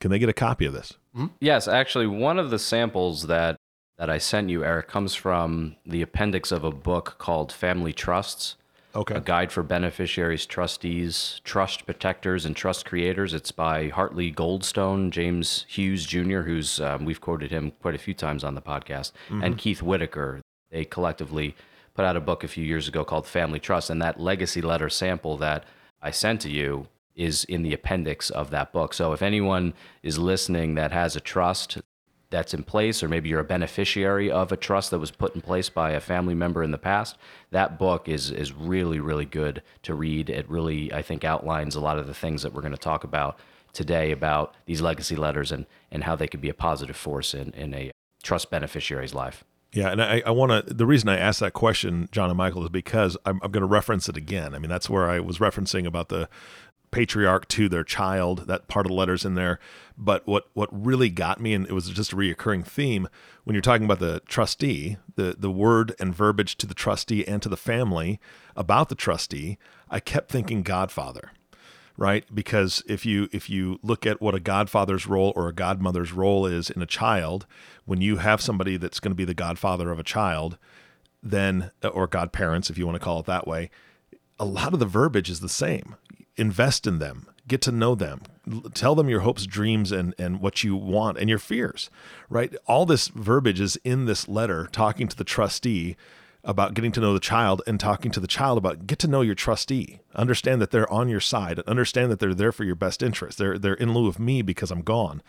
Can 0.00 0.10
they 0.10 0.18
get 0.18 0.28
a 0.28 0.32
copy 0.34 0.66
of 0.66 0.72
this? 0.72 0.94
Mm-hmm. 1.16 1.26
Yes, 1.40 1.68
actually, 1.68 2.08
one 2.08 2.38
of 2.38 2.50
the 2.50 2.58
samples 2.58 3.28
that 3.28 3.56
that 3.98 4.10
I 4.10 4.18
sent 4.18 4.50
you, 4.50 4.64
Eric, 4.64 4.88
comes 4.88 5.14
from 5.14 5.76
the 5.86 6.02
appendix 6.02 6.50
of 6.50 6.64
a 6.64 6.70
book 6.70 7.16
called 7.18 7.52
Family 7.52 7.92
Trusts. 7.92 8.56
Okay. 8.96 9.16
A 9.16 9.20
guide 9.20 9.50
for 9.50 9.64
beneficiaries, 9.64 10.46
trustees, 10.46 11.40
trust 11.42 11.84
protectors, 11.84 12.44
and 12.44 12.54
trust 12.54 12.86
creators. 12.86 13.34
It's 13.34 13.50
by 13.50 13.88
Hartley 13.88 14.30
Goldstone, 14.30 15.10
James 15.10 15.66
Hughes 15.68 16.06
Jr., 16.06 16.42
who's 16.42 16.78
um, 16.78 17.04
we've 17.04 17.20
quoted 17.20 17.50
him 17.50 17.72
quite 17.82 17.96
a 17.96 17.98
few 17.98 18.14
times 18.14 18.44
on 18.44 18.54
the 18.54 18.62
podcast, 18.62 19.10
and 19.30 19.58
Keith 19.58 19.82
Whitaker. 19.82 20.40
They 20.70 20.84
collectively 20.84 21.56
put 21.94 22.04
out 22.04 22.16
a 22.16 22.20
book 22.20 22.44
a 22.44 22.48
few 22.48 22.64
years 22.64 22.86
ago 22.86 23.04
called 23.04 23.26
Family 23.26 23.58
Trust, 23.58 23.90
and 23.90 24.00
that 24.00 24.20
legacy 24.20 24.62
letter 24.62 24.88
sample 24.88 25.36
that 25.38 25.64
I 26.00 26.12
sent 26.12 26.40
to 26.42 26.50
you 26.50 26.86
is 27.16 27.44
in 27.44 27.62
the 27.62 27.72
appendix 27.72 28.30
of 28.30 28.50
that 28.50 28.72
book. 28.72 28.94
So 28.94 29.12
if 29.12 29.22
anyone 29.22 29.74
is 30.02 30.18
listening 30.18 30.74
that 30.76 30.92
has 30.92 31.16
a 31.16 31.20
trust 31.20 31.78
that's 32.34 32.52
in 32.52 32.64
place, 32.64 33.02
or 33.02 33.08
maybe 33.08 33.28
you're 33.28 33.40
a 33.40 33.44
beneficiary 33.44 34.30
of 34.30 34.50
a 34.50 34.56
trust 34.56 34.90
that 34.90 34.98
was 34.98 35.12
put 35.12 35.34
in 35.34 35.40
place 35.40 35.68
by 35.68 35.92
a 35.92 36.00
family 36.00 36.34
member 36.34 36.62
in 36.64 36.72
the 36.72 36.78
past, 36.78 37.16
that 37.52 37.78
book 37.78 38.08
is 38.08 38.30
is 38.30 38.52
really 38.52 38.98
really 38.98 39.24
good 39.24 39.62
to 39.82 39.94
read. 39.94 40.28
It 40.28 40.50
really 40.50 40.92
I 40.92 41.00
think 41.00 41.24
outlines 41.24 41.76
a 41.76 41.80
lot 41.80 41.98
of 41.98 42.06
the 42.06 42.14
things 42.14 42.42
that 42.42 42.52
we're 42.52 42.62
going 42.62 42.72
to 42.72 42.78
talk 42.78 43.04
about 43.04 43.38
today 43.72 44.10
about 44.10 44.54
these 44.66 44.80
legacy 44.80 45.16
letters 45.16 45.52
and 45.52 45.66
and 45.92 46.04
how 46.04 46.16
they 46.16 46.26
could 46.26 46.40
be 46.40 46.48
a 46.48 46.54
positive 46.54 46.96
force 46.96 47.34
in 47.34 47.50
in 47.54 47.72
a 47.72 47.90
trust 48.22 48.50
beneficiary's 48.50 49.14
life. 49.14 49.44
Yeah, 49.74 49.90
and 49.90 50.00
I, 50.00 50.22
I 50.24 50.30
want 50.30 50.68
to. 50.68 50.74
The 50.74 50.86
reason 50.86 51.08
I 51.08 51.18
asked 51.18 51.40
that 51.40 51.52
question, 51.52 52.08
John 52.12 52.30
and 52.30 52.36
Michael, 52.36 52.62
is 52.62 52.68
because 52.68 53.16
I'm, 53.26 53.40
I'm 53.42 53.50
going 53.50 53.62
to 53.62 53.66
reference 53.66 54.08
it 54.08 54.16
again. 54.16 54.54
I 54.54 54.60
mean, 54.60 54.70
that's 54.70 54.88
where 54.88 55.10
I 55.10 55.18
was 55.18 55.38
referencing 55.38 55.84
about 55.84 56.10
the 56.10 56.28
patriarch 56.94 57.48
to 57.48 57.68
their 57.68 57.82
child. 57.82 58.46
That 58.46 58.68
part 58.68 58.86
of 58.86 58.90
the 58.90 58.96
letters 58.96 59.24
in 59.24 59.34
there. 59.34 59.58
But 59.98 60.26
what 60.26 60.48
what 60.54 60.68
really 60.72 61.10
got 61.10 61.40
me, 61.40 61.52
and 61.52 61.66
it 61.66 61.72
was 61.72 61.90
just 61.90 62.12
a 62.12 62.16
reoccurring 62.16 62.64
theme 62.64 63.08
when 63.42 63.54
you're 63.54 63.62
talking 63.62 63.84
about 63.84 63.98
the 63.98 64.20
trustee, 64.26 64.96
the 65.16 65.34
the 65.36 65.50
word 65.50 65.94
and 65.98 66.14
verbiage 66.14 66.56
to 66.58 66.66
the 66.66 66.74
trustee 66.74 67.26
and 67.26 67.42
to 67.42 67.48
the 67.48 67.56
family 67.56 68.20
about 68.56 68.88
the 68.88 68.94
trustee. 68.94 69.58
I 69.90 70.00
kept 70.00 70.30
thinking 70.30 70.62
Godfather 70.62 71.32
right 71.96 72.24
because 72.34 72.82
if 72.86 73.04
you 73.06 73.28
if 73.32 73.48
you 73.48 73.78
look 73.82 74.06
at 74.06 74.20
what 74.20 74.34
a 74.34 74.40
godfather's 74.40 75.06
role 75.06 75.32
or 75.36 75.48
a 75.48 75.52
godmother's 75.52 76.12
role 76.12 76.46
is 76.46 76.70
in 76.70 76.82
a 76.82 76.86
child 76.86 77.46
when 77.84 78.00
you 78.00 78.16
have 78.16 78.40
somebody 78.40 78.76
that's 78.76 78.98
going 78.98 79.12
to 79.12 79.16
be 79.16 79.24
the 79.24 79.34
godfather 79.34 79.92
of 79.92 79.98
a 80.00 80.02
child 80.02 80.58
then 81.22 81.70
or 81.92 82.08
godparents 82.08 82.68
if 82.68 82.76
you 82.76 82.84
want 82.84 82.96
to 82.96 83.04
call 83.04 83.20
it 83.20 83.26
that 83.26 83.46
way 83.46 83.70
a 84.40 84.44
lot 84.44 84.74
of 84.74 84.80
the 84.80 84.86
verbiage 84.86 85.30
is 85.30 85.38
the 85.38 85.48
same 85.48 85.94
invest 86.36 86.86
in 86.86 86.98
them 86.98 87.26
get 87.46 87.60
to 87.60 87.70
know 87.70 87.94
them 87.94 88.22
tell 88.72 88.94
them 88.94 89.08
your 89.08 89.20
hopes 89.20 89.46
dreams 89.46 89.92
and 89.92 90.14
and 90.18 90.40
what 90.40 90.64
you 90.64 90.76
want 90.76 91.18
and 91.18 91.28
your 91.28 91.38
fears 91.38 91.90
right? 92.28 92.54
All 92.66 92.86
this 92.86 93.08
verbiage 93.08 93.60
is 93.60 93.76
in 93.84 94.06
this 94.06 94.28
letter 94.28 94.68
talking 94.72 95.08
to 95.08 95.16
the 95.16 95.24
trustee 95.24 95.96
about 96.42 96.74
getting 96.74 96.92
to 96.92 97.00
know 97.00 97.14
the 97.14 97.20
child 97.20 97.62
and 97.66 97.80
talking 97.80 98.10
to 98.10 98.20
the 98.20 98.26
child 98.26 98.58
about 98.58 98.86
get 98.86 98.98
to 98.98 99.08
know 99.08 99.22
your 99.22 99.34
trustee. 99.34 100.00
Understand 100.14 100.60
that 100.60 100.70
they're 100.70 100.92
on 100.92 101.08
your 101.08 101.20
side 101.20 101.60
understand 101.60 102.10
that 102.10 102.18
they're 102.18 102.34
there 102.34 102.52
for 102.52 102.64
your 102.64 102.74
best 102.74 103.02
interest. 103.02 103.38
They're 103.38 103.58
they're 103.58 103.74
in 103.74 103.94
lieu 103.94 104.08
of 104.08 104.18
me 104.18 104.42
because 104.42 104.70
i'm 104.70 104.82
gone. 104.82 105.22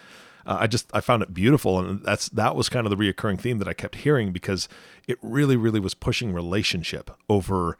Uh, 0.45 0.57
i 0.61 0.67
just 0.67 0.89
i 0.93 0.99
found 1.01 1.23
it 1.23 1.33
beautiful 1.33 1.79
and 1.79 2.03
that's 2.03 2.29
that 2.29 2.55
was 2.55 2.69
kind 2.69 2.85
of 2.85 2.95
the 2.95 2.97
reoccurring 2.97 3.39
theme 3.39 3.57
that 3.57 3.67
i 3.67 3.73
kept 3.73 3.95
hearing 3.95 4.31
because 4.31 4.69
it 5.07 5.17
really 5.21 5.55
really 5.55 5.79
was 5.79 5.95
pushing 5.95 6.31
relationship 6.33 7.09
over 7.27 7.77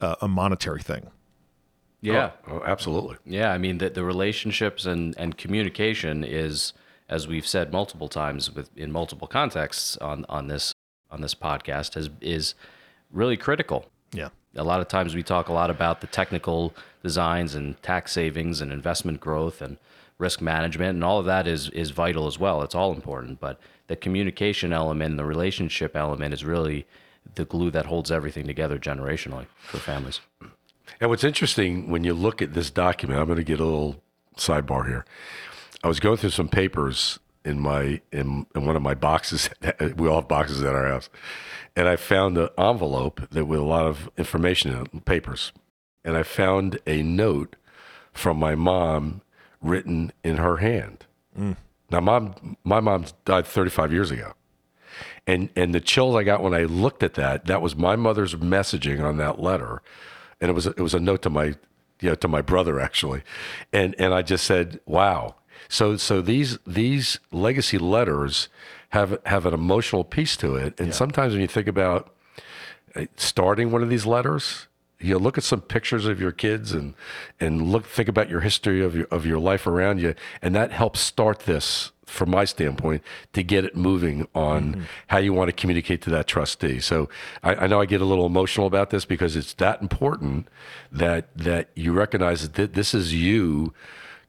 uh, 0.00 0.16
a 0.20 0.26
monetary 0.26 0.82
thing 0.82 1.10
Oh, 2.04 2.06
yeah. 2.12 2.30
Oh, 2.46 2.62
absolutely. 2.64 3.16
Yeah, 3.24 3.52
I 3.52 3.58
mean 3.58 3.78
the 3.78 3.90
the 3.90 4.04
relationships 4.04 4.86
and 4.86 5.14
and 5.18 5.36
communication 5.36 6.22
is, 6.24 6.72
as 7.08 7.26
we've 7.26 7.46
said 7.46 7.72
multiple 7.72 8.08
times 8.08 8.54
with 8.54 8.70
in 8.76 8.92
multiple 8.92 9.26
contexts 9.26 9.96
on 9.98 10.24
on 10.28 10.46
this 10.48 10.74
on 11.10 11.20
this 11.20 11.34
podcast, 11.34 11.94
has 11.94 12.10
is 12.20 12.54
really 13.10 13.36
critical. 13.36 13.86
yeah 14.12 14.28
A 14.54 14.62
lot 14.64 14.80
of 14.80 14.88
times 14.88 15.14
we 15.14 15.22
talk 15.22 15.48
a 15.48 15.52
lot 15.52 15.70
about 15.70 16.00
the 16.00 16.06
technical 16.06 16.74
designs 17.02 17.54
and 17.54 17.80
tax 17.82 18.12
savings 18.12 18.60
and 18.60 18.72
investment 18.72 19.18
growth 19.20 19.60
and 19.62 19.78
risk 20.18 20.40
management 20.40 20.90
and 20.96 21.04
all 21.04 21.18
of 21.18 21.26
that 21.26 21.46
is 21.46 21.70
is 21.70 21.90
vital 21.90 22.26
as 22.26 22.38
well. 22.38 22.62
It's 22.62 22.74
all 22.74 22.92
important, 22.92 23.40
but 23.40 23.58
the 23.88 23.96
communication 23.96 24.72
element, 24.72 25.16
the 25.16 25.24
relationship 25.24 25.96
element 25.96 26.32
is 26.34 26.44
really 26.44 26.86
the 27.34 27.44
glue 27.44 27.70
that 27.70 27.86
holds 27.86 28.10
everything 28.10 28.46
together 28.46 28.78
generationally 28.78 29.46
for 29.70 29.78
families. 29.78 30.20
And 31.00 31.10
what's 31.10 31.24
interesting 31.24 31.90
when 31.90 32.04
you 32.04 32.14
look 32.14 32.42
at 32.42 32.54
this 32.54 32.70
document, 32.70 33.20
I'm 33.20 33.26
going 33.26 33.38
to 33.38 33.44
get 33.44 33.60
a 33.60 33.64
little 33.64 34.02
sidebar 34.36 34.86
here. 34.86 35.04
I 35.82 35.88
was 35.88 36.00
going 36.00 36.16
through 36.16 36.30
some 36.30 36.48
papers 36.48 37.18
in 37.44 37.60
my 37.60 38.00
in, 38.12 38.46
in 38.54 38.66
one 38.66 38.76
of 38.76 38.82
my 38.82 38.94
boxes. 38.94 39.50
we 39.96 40.08
all 40.08 40.20
have 40.20 40.28
boxes 40.28 40.62
at 40.62 40.74
our 40.74 40.88
house, 40.88 41.08
and 41.76 41.88
I 41.88 41.96
found 41.96 42.36
an 42.36 42.48
envelope 42.58 43.28
that 43.30 43.44
with 43.44 43.60
a 43.60 43.64
lot 43.64 43.86
of 43.86 44.10
information 44.16 44.72
in 44.72 44.82
it, 44.82 45.04
papers, 45.04 45.52
and 46.04 46.16
I 46.16 46.24
found 46.24 46.78
a 46.86 47.02
note 47.02 47.56
from 48.12 48.38
my 48.38 48.54
mom 48.54 49.22
written 49.62 50.12
in 50.24 50.38
her 50.38 50.56
hand. 50.56 51.06
Mm. 51.38 51.56
Now, 51.90 52.00
mom, 52.00 52.56
my 52.64 52.80
mom 52.80 53.06
died 53.24 53.46
35 53.46 53.92
years 53.92 54.10
ago 54.10 54.34
and 55.28 55.50
and 55.54 55.74
the 55.74 55.80
chills 55.80 56.16
I 56.16 56.24
got 56.24 56.42
when 56.42 56.54
I 56.54 56.64
looked 56.64 57.02
at 57.02 57.14
that, 57.14 57.44
that 57.44 57.62
was 57.62 57.76
my 57.76 57.94
mother's 57.94 58.34
messaging 58.34 59.04
on 59.04 59.18
that 59.18 59.40
letter, 59.40 59.82
and 60.40 60.50
it 60.50 60.54
was 60.54 60.66
it 60.66 60.80
was 60.80 60.94
a 60.94 61.00
note 61.00 61.22
to 61.22 61.30
my 61.30 61.54
you 62.00 62.10
know 62.10 62.14
to 62.16 62.28
my 62.28 62.42
brother 62.42 62.80
actually, 62.80 63.22
and 63.72 63.94
and 63.98 64.14
I 64.14 64.22
just 64.22 64.44
said, 64.44 64.80
wow. 64.86 65.34
So 65.68 65.96
so 65.96 66.20
these 66.22 66.58
these 66.66 67.18
legacy 67.32 67.78
letters 67.78 68.48
have 68.90 69.18
have 69.26 69.46
an 69.46 69.54
emotional 69.54 70.04
piece 70.04 70.36
to 70.38 70.56
it, 70.56 70.78
and 70.80 70.94
sometimes 70.94 71.32
when 71.32 71.42
you 71.42 71.48
think 71.48 71.68
about 71.68 72.14
uh, 72.94 73.04
starting 73.16 73.70
one 73.70 73.82
of 73.82 73.90
these 73.90 74.06
letters, 74.06 74.66
you 74.98 75.14
know, 75.14 75.18
look 75.18 75.36
at 75.36 75.44
some 75.44 75.60
pictures 75.60 76.06
of 76.06 76.20
your 76.20 76.32
kids 76.32 76.72
and 76.72 76.94
and 77.38 77.70
look 77.70 77.84
think 77.84 78.08
about 78.08 78.30
your 78.30 78.40
history 78.40 78.82
of 78.82 78.94
your 78.94 79.06
of 79.10 79.26
your 79.26 79.38
life 79.38 79.66
around 79.66 80.00
you, 80.00 80.14
and 80.40 80.54
that 80.54 80.72
helps 80.72 81.00
start 81.00 81.40
this 81.40 81.92
from 82.08 82.30
my 82.30 82.44
standpoint 82.44 83.02
to 83.32 83.42
get 83.42 83.64
it 83.64 83.76
moving 83.76 84.26
on 84.34 84.72
mm-hmm. 84.72 84.82
how 85.08 85.18
you 85.18 85.32
want 85.32 85.48
to 85.48 85.52
communicate 85.52 86.02
to 86.02 86.10
that 86.10 86.26
trustee. 86.26 86.80
So 86.80 87.08
I, 87.42 87.54
I 87.54 87.66
know 87.66 87.80
I 87.80 87.86
get 87.86 88.00
a 88.00 88.04
little 88.04 88.26
emotional 88.26 88.66
about 88.66 88.90
this 88.90 89.04
because 89.04 89.36
it's 89.36 89.54
that 89.54 89.80
important 89.82 90.48
that 90.90 91.28
that 91.36 91.68
you 91.74 91.92
recognize 91.92 92.48
that 92.48 92.74
this 92.74 92.94
is 92.94 93.14
you 93.14 93.72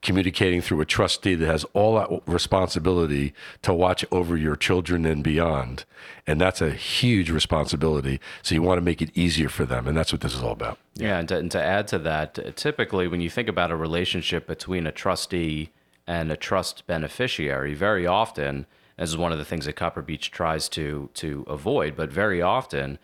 communicating 0.02 0.62
through 0.62 0.80
a 0.80 0.86
trustee 0.86 1.36
that 1.36 1.46
has 1.46 1.66
all 1.74 1.96
that 1.96 2.22
responsibility 2.26 3.34
to 3.62 3.74
watch 3.74 4.06
over 4.12 4.38
your 4.38 4.56
children 4.56 5.06
and 5.06 5.24
beyond. 5.24 5.84
And 6.26 6.40
that's 6.40 6.62
a 6.62 6.72
huge 6.72 7.30
responsibility. 7.30 8.20
So 8.42 8.56
you 8.56 8.62
want 8.62 8.78
to 8.78 8.82
make 8.82 9.02
it 9.02 9.10
easier 9.14 9.50
for 9.50 9.66
them. 9.66 9.88
And 9.88 9.98
that's 9.98 10.12
what 10.12 10.22
this 10.22 10.34
is 10.34 10.42
all 10.42 10.54
about. 10.54 10.78
Yeah, 10.96 11.20
and 11.20 11.28
to, 11.30 11.38
and 11.38 11.52
to 11.52 11.62
add 11.62 11.88
to 11.90 12.00
that, 12.00 12.56
typically 12.56 13.08
when 13.08 13.20
you 13.20 13.30
think 13.30 13.50
about 13.50 13.72
a 13.72 13.76
relationship 13.76 14.48
between 14.48 14.88
a 14.88 14.92
trustee 14.92 15.72
and 16.10 16.32
a 16.32 16.36
trust 16.36 16.88
beneficiary, 16.88 17.76
very 17.76 18.08
often, 18.08 18.66
this 18.98 19.12
is 19.12 19.16
one 19.16 19.32
of 19.32 19.38
the 19.38 19.46
things 19.46 19.66
that 19.66 19.74
Copper 19.74 20.02
Beech 20.02 20.32
tries 20.32 20.68
to 20.70 21.10
to 21.14 21.46
avoid, 21.48 21.96
but 21.96 22.12
very 22.12 22.42
often, 22.42 22.98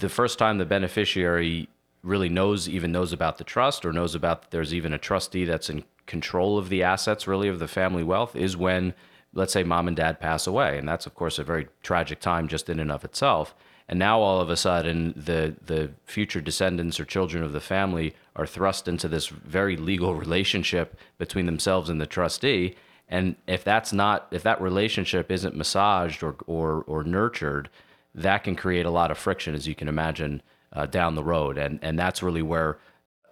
the 0.00 0.08
first 0.08 0.36
time 0.36 0.58
the 0.58 0.66
beneficiary 0.66 1.68
really 2.02 2.28
knows 2.28 2.68
even 2.68 2.90
knows 2.90 3.12
about 3.12 3.38
the 3.38 3.44
trust 3.44 3.86
or 3.86 3.92
knows 3.92 4.16
about 4.16 4.42
that 4.42 4.50
there's 4.50 4.74
even 4.74 4.92
a 4.92 4.98
trustee 4.98 5.44
that's 5.44 5.70
in 5.70 5.84
control 6.06 6.58
of 6.58 6.68
the 6.68 6.82
assets 6.82 7.28
really 7.28 7.48
of 7.48 7.60
the 7.60 7.68
family 7.68 8.02
wealth 8.02 8.34
is 8.34 8.56
when 8.56 8.92
let's 9.32 9.52
say 9.52 9.62
mom 9.62 9.86
and 9.86 9.96
dad 9.96 10.18
pass 10.18 10.46
away. 10.48 10.78
And 10.78 10.88
that's 10.88 11.06
of 11.06 11.14
course 11.14 11.38
a 11.38 11.44
very 11.44 11.68
tragic 11.82 12.18
time 12.20 12.48
just 12.48 12.68
in 12.68 12.80
and 12.80 12.90
of 12.90 13.04
itself 13.04 13.54
and 13.88 13.98
now 13.98 14.20
all 14.20 14.40
of 14.40 14.50
a 14.50 14.56
sudden 14.56 15.14
the 15.16 15.54
the 15.64 15.90
future 16.04 16.40
descendants 16.40 16.98
or 16.98 17.04
children 17.04 17.42
of 17.42 17.52
the 17.52 17.60
family 17.60 18.14
are 18.34 18.46
thrust 18.46 18.88
into 18.88 19.08
this 19.08 19.28
very 19.28 19.76
legal 19.76 20.14
relationship 20.14 20.98
between 21.18 21.46
themselves 21.46 21.88
and 21.88 22.00
the 22.00 22.06
trustee. 22.06 22.74
And 23.08 23.36
if 23.46 23.62
that's 23.62 23.92
not 23.92 24.26
if 24.32 24.42
that 24.42 24.60
relationship 24.60 25.30
isn't 25.30 25.56
massaged 25.56 26.22
or 26.22 26.36
or, 26.46 26.82
or 26.86 27.04
nurtured 27.04 27.68
that 28.14 28.44
can 28.44 28.56
create 28.56 28.86
a 28.86 28.90
lot 28.90 29.10
of 29.10 29.18
friction 29.18 29.54
as 29.54 29.68
you 29.68 29.74
can 29.74 29.88
imagine 29.88 30.42
uh, 30.72 30.86
down 30.86 31.14
the 31.14 31.24
road. 31.24 31.56
And 31.56 31.78
and 31.82 31.98
that's 31.98 32.22
really 32.22 32.42
where 32.42 32.78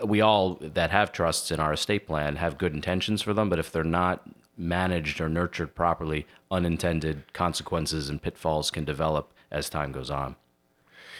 we 0.05 0.21
all 0.21 0.59
that 0.61 0.91
have 0.91 1.13
trusts 1.13 1.51
in 1.51 1.61
our 1.61 1.73
estate 1.73 2.07
plan 2.07 2.37
have 2.37 2.59
good 2.59 2.75
intentions 2.75 3.23
for 3.23 3.33
them 3.33 3.49
but 3.49 3.59
if 3.59 3.71
they're 3.71 3.85
not 3.85 4.29
managed 4.57 5.21
or 5.21 5.29
nurtured 5.29 5.75
properly 5.75 6.27
unintended 6.51 7.33
consequences 7.33 8.09
and 8.09 8.23
pitfalls 8.23 8.71
can 8.71 8.85
develop 8.85 9.33
as 9.51 9.69
time 9.69 9.93
goes 9.93 10.11
on 10.11 10.35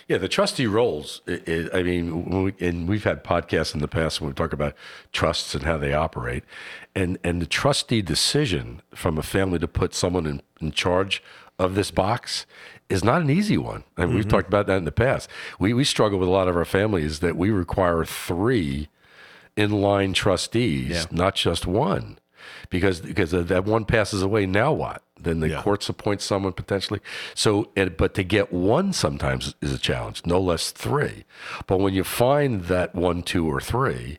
Yeah, 0.09 0.19
the 0.19 0.29
trustee 0.29 0.67
roles. 0.67 1.23
i 1.27 1.41
i 1.47 1.79
I 1.79 1.83
mean, 1.83 2.45
we, 2.45 2.55
and 2.61 2.89
we've 2.89 3.05
had 3.05 3.25
podcasts 3.25 3.75
in 3.75 3.81
the 3.81 3.89
past 3.89 4.21
when 4.21 4.29
we 4.29 4.35
talk 4.35 4.53
about 4.53 4.75
trusts 5.13 5.55
and 5.55 5.65
how 5.65 5.79
they 5.79 5.95
operate, 5.95 6.45
and 6.95 7.19
and 7.25 7.41
the 7.41 7.47
trustee 7.47 8.03
decision 8.03 8.83
from 8.95 9.19
a 9.19 9.23
family 9.23 9.59
to 9.59 9.69
put 9.69 9.95
someone 9.95 10.27
in, 10.27 10.43
in 10.61 10.73
charge 10.73 11.23
of 11.59 11.75
this 11.75 11.91
box 11.91 12.47
is 12.89 13.03
not 13.03 13.23
an 13.23 13.31
easy 13.31 13.57
one. 13.57 13.85
And 13.97 14.11
we've 14.11 14.21
mm-hmm. 14.21 14.31
talked 14.31 14.49
about 14.49 14.67
that 14.67 14.77
in 14.77 14.85
the 14.85 14.93
past. 14.93 15.29
We 15.59 15.73
we 15.73 15.85
struggle 15.85 16.19
with 16.19 16.29
a 16.29 16.33
lot 16.33 16.49
of 16.49 16.57
our 16.57 16.65
families 16.65 17.21
that 17.21 17.37
we 17.37 17.51
require 17.51 18.05
three 18.05 18.89
in 19.57 19.71
line 19.71 20.13
trustees, 20.13 20.89
Yeah. 20.91 21.05
not 21.11 21.35
just 21.37 21.67
one, 21.67 22.19
because 22.71 23.01
because 23.01 23.31
that 23.33 23.65
one 23.65 23.85
passes 23.85 24.23
away. 24.23 24.47
Now 24.47 24.73
what? 24.73 25.03
Then 25.19 25.41
the 25.41 25.49
Yeah. 25.49 25.63
courts 25.63 25.89
appoint 25.89 26.21
someone 26.21 26.53
potentially. 26.53 27.01
So, 27.35 27.71
but 27.97 28.15
to 28.15 28.23
get 28.25 28.53
one 28.53 28.93
sometimes 28.93 29.55
is 29.63 29.73
a 29.73 29.79
challenge, 29.79 30.23
no 30.27 30.41
less 30.41 30.71
three. 30.71 31.25
But 31.67 31.79
when 31.81 31.95
you 31.95 32.05
find 32.05 32.65
that 32.65 32.95
one, 32.95 33.23
two, 33.23 33.47
or 33.47 33.61
three, 33.61 34.19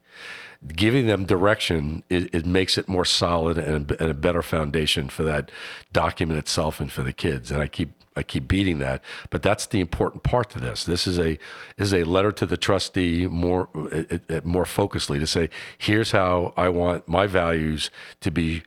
giving 0.76 1.06
them 1.06 1.26
direction 1.26 2.04
it, 2.10 2.34
it 2.34 2.46
makes 2.46 2.78
it 2.78 2.88
more 2.88 3.06
solid 3.06 3.58
and 3.58 3.92
and 3.92 4.10
a 4.10 4.14
better 4.16 4.42
foundation 4.42 5.10
for 5.10 5.24
that 5.24 5.52
document 5.94 6.40
itself 6.40 6.80
and 6.80 6.92
for 6.92 7.04
the 7.04 7.14
kids. 7.14 7.52
And 7.52 7.62
I 7.62 7.68
keep 7.68 7.92
I 8.16 8.24
keep 8.24 8.48
beating 8.48 8.80
that, 8.80 9.04
but 9.30 9.42
that's 9.42 9.66
the 9.66 9.80
important 9.80 10.24
part 10.24 10.50
to 10.52 10.60
this. 10.60 10.84
This 10.84 11.06
is 11.08 11.20
a 11.20 11.38
is 11.78 11.94
a 11.94 12.04
letter 12.04 12.32
to 12.34 12.46
the 12.46 12.58
trustee 12.58 13.28
more 13.28 13.70
it, 13.92 14.24
it, 14.30 14.46
more 14.46 14.66
focusedly 14.66 15.20
to 15.20 15.28
say, 15.28 15.50
here's 15.78 16.12
how 16.12 16.54
I 16.56 16.70
want 16.70 17.08
my 17.08 17.28
values 17.28 17.92
to 18.22 18.32
be 18.32 18.64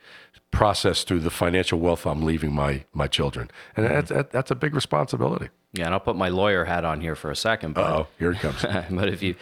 processed 0.51 1.09
through 1.09 1.21
the 1.21 1.31
financial 1.31 1.79
wealth 1.79 2.07
I'm 2.07 2.25
leaving 2.25 2.53
my 2.53 2.85
my 2.93 3.07
children, 3.07 3.51
and 3.77 3.87
mm-hmm. 3.87 3.95
that's 3.95 4.09
that, 4.11 4.31
that's 4.31 4.51
a 4.51 4.55
big 4.55 4.75
responsibility. 4.75 5.49
yeah 5.75 5.85
and 5.85 5.95
i'll 5.95 6.01
put 6.01 6.17
my 6.17 6.29
lawyer 6.29 6.65
hat 6.65 6.85
on 6.85 7.01
here 7.01 7.15
for 7.15 7.31
a 7.31 7.37
second 7.37 7.75
but 7.75 7.85
Oh, 7.85 8.07
here 8.19 8.33
it 8.33 8.39
comes. 8.39 8.63
but 8.91 9.09
if 9.09 9.23
you 9.23 9.35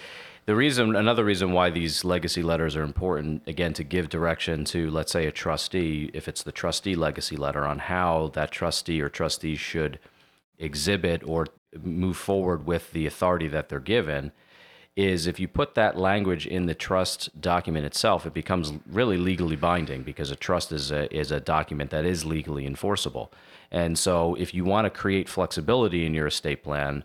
the 0.46 0.56
reason 0.56 0.96
another 0.96 1.24
reason 1.24 1.52
why 1.52 1.70
these 1.70 2.04
legacy 2.04 2.42
letters 2.42 2.74
are 2.76 2.82
important 2.82 3.42
again 3.46 3.72
to 3.74 3.84
give 3.84 4.08
direction 4.08 4.64
to 4.64 4.90
let's 4.90 5.12
say 5.12 5.26
a 5.26 5.32
trustee 5.32 6.10
if 6.14 6.28
it's 6.28 6.42
the 6.42 6.52
trustee 6.52 6.94
legacy 6.94 7.36
letter 7.36 7.66
on 7.66 7.78
how 7.78 8.30
that 8.34 8.50
trustee 8.50 9.00
or 9.00 9.08
trustees 9.08 9.58
should 9.58 9.98
exhibit 10.58 11.22
or 11.26 11.46
move 11.82 12.16
forward 12.16 12.66
with 12.66 12.92
the 12.92 13.06
authority 13.06 13.48
that 13.48 13.68
they're 13.68 13.80
given 13.80 14.32
is 14.94 15.26
if 15.26 15.38
you 15.38 15.46
put 15.46 15.74
that 15.74 15.98
language 15.98 16.46
in 16.46 16.64
the 16.64 16.74
trust 16.74 17.38
document 17.40 17.84
itself 17.84 18.24
it 18.24 18.32
becomes 18.32 18.72
really 18.86 19.18
legally 19.18 19.56
binding 19.56 20.02
because 20.02 20.30
a 20.30 20.36
trust 20.36 20.72
is 20.72 20.90
a 20.90 21.14
is 21.14 21.30
a 21.30 21.40
document 21.40 21.90
that 21.90 22.04
is 22.04 22.24
legally 22.24 22.64
enforceable. 22.64 23.30
And 23.70 23.98
so 23.98 24.34
if 24.36 24.54
you 24.54 24.64
want 24.64 24.86
to 24.86 24.90
create 24.90 25.28
flexibility 25.28 26.06
in 26.06 26.14
your 26.14 26.28
estate 26.28 26.62
plan 26.62 27.04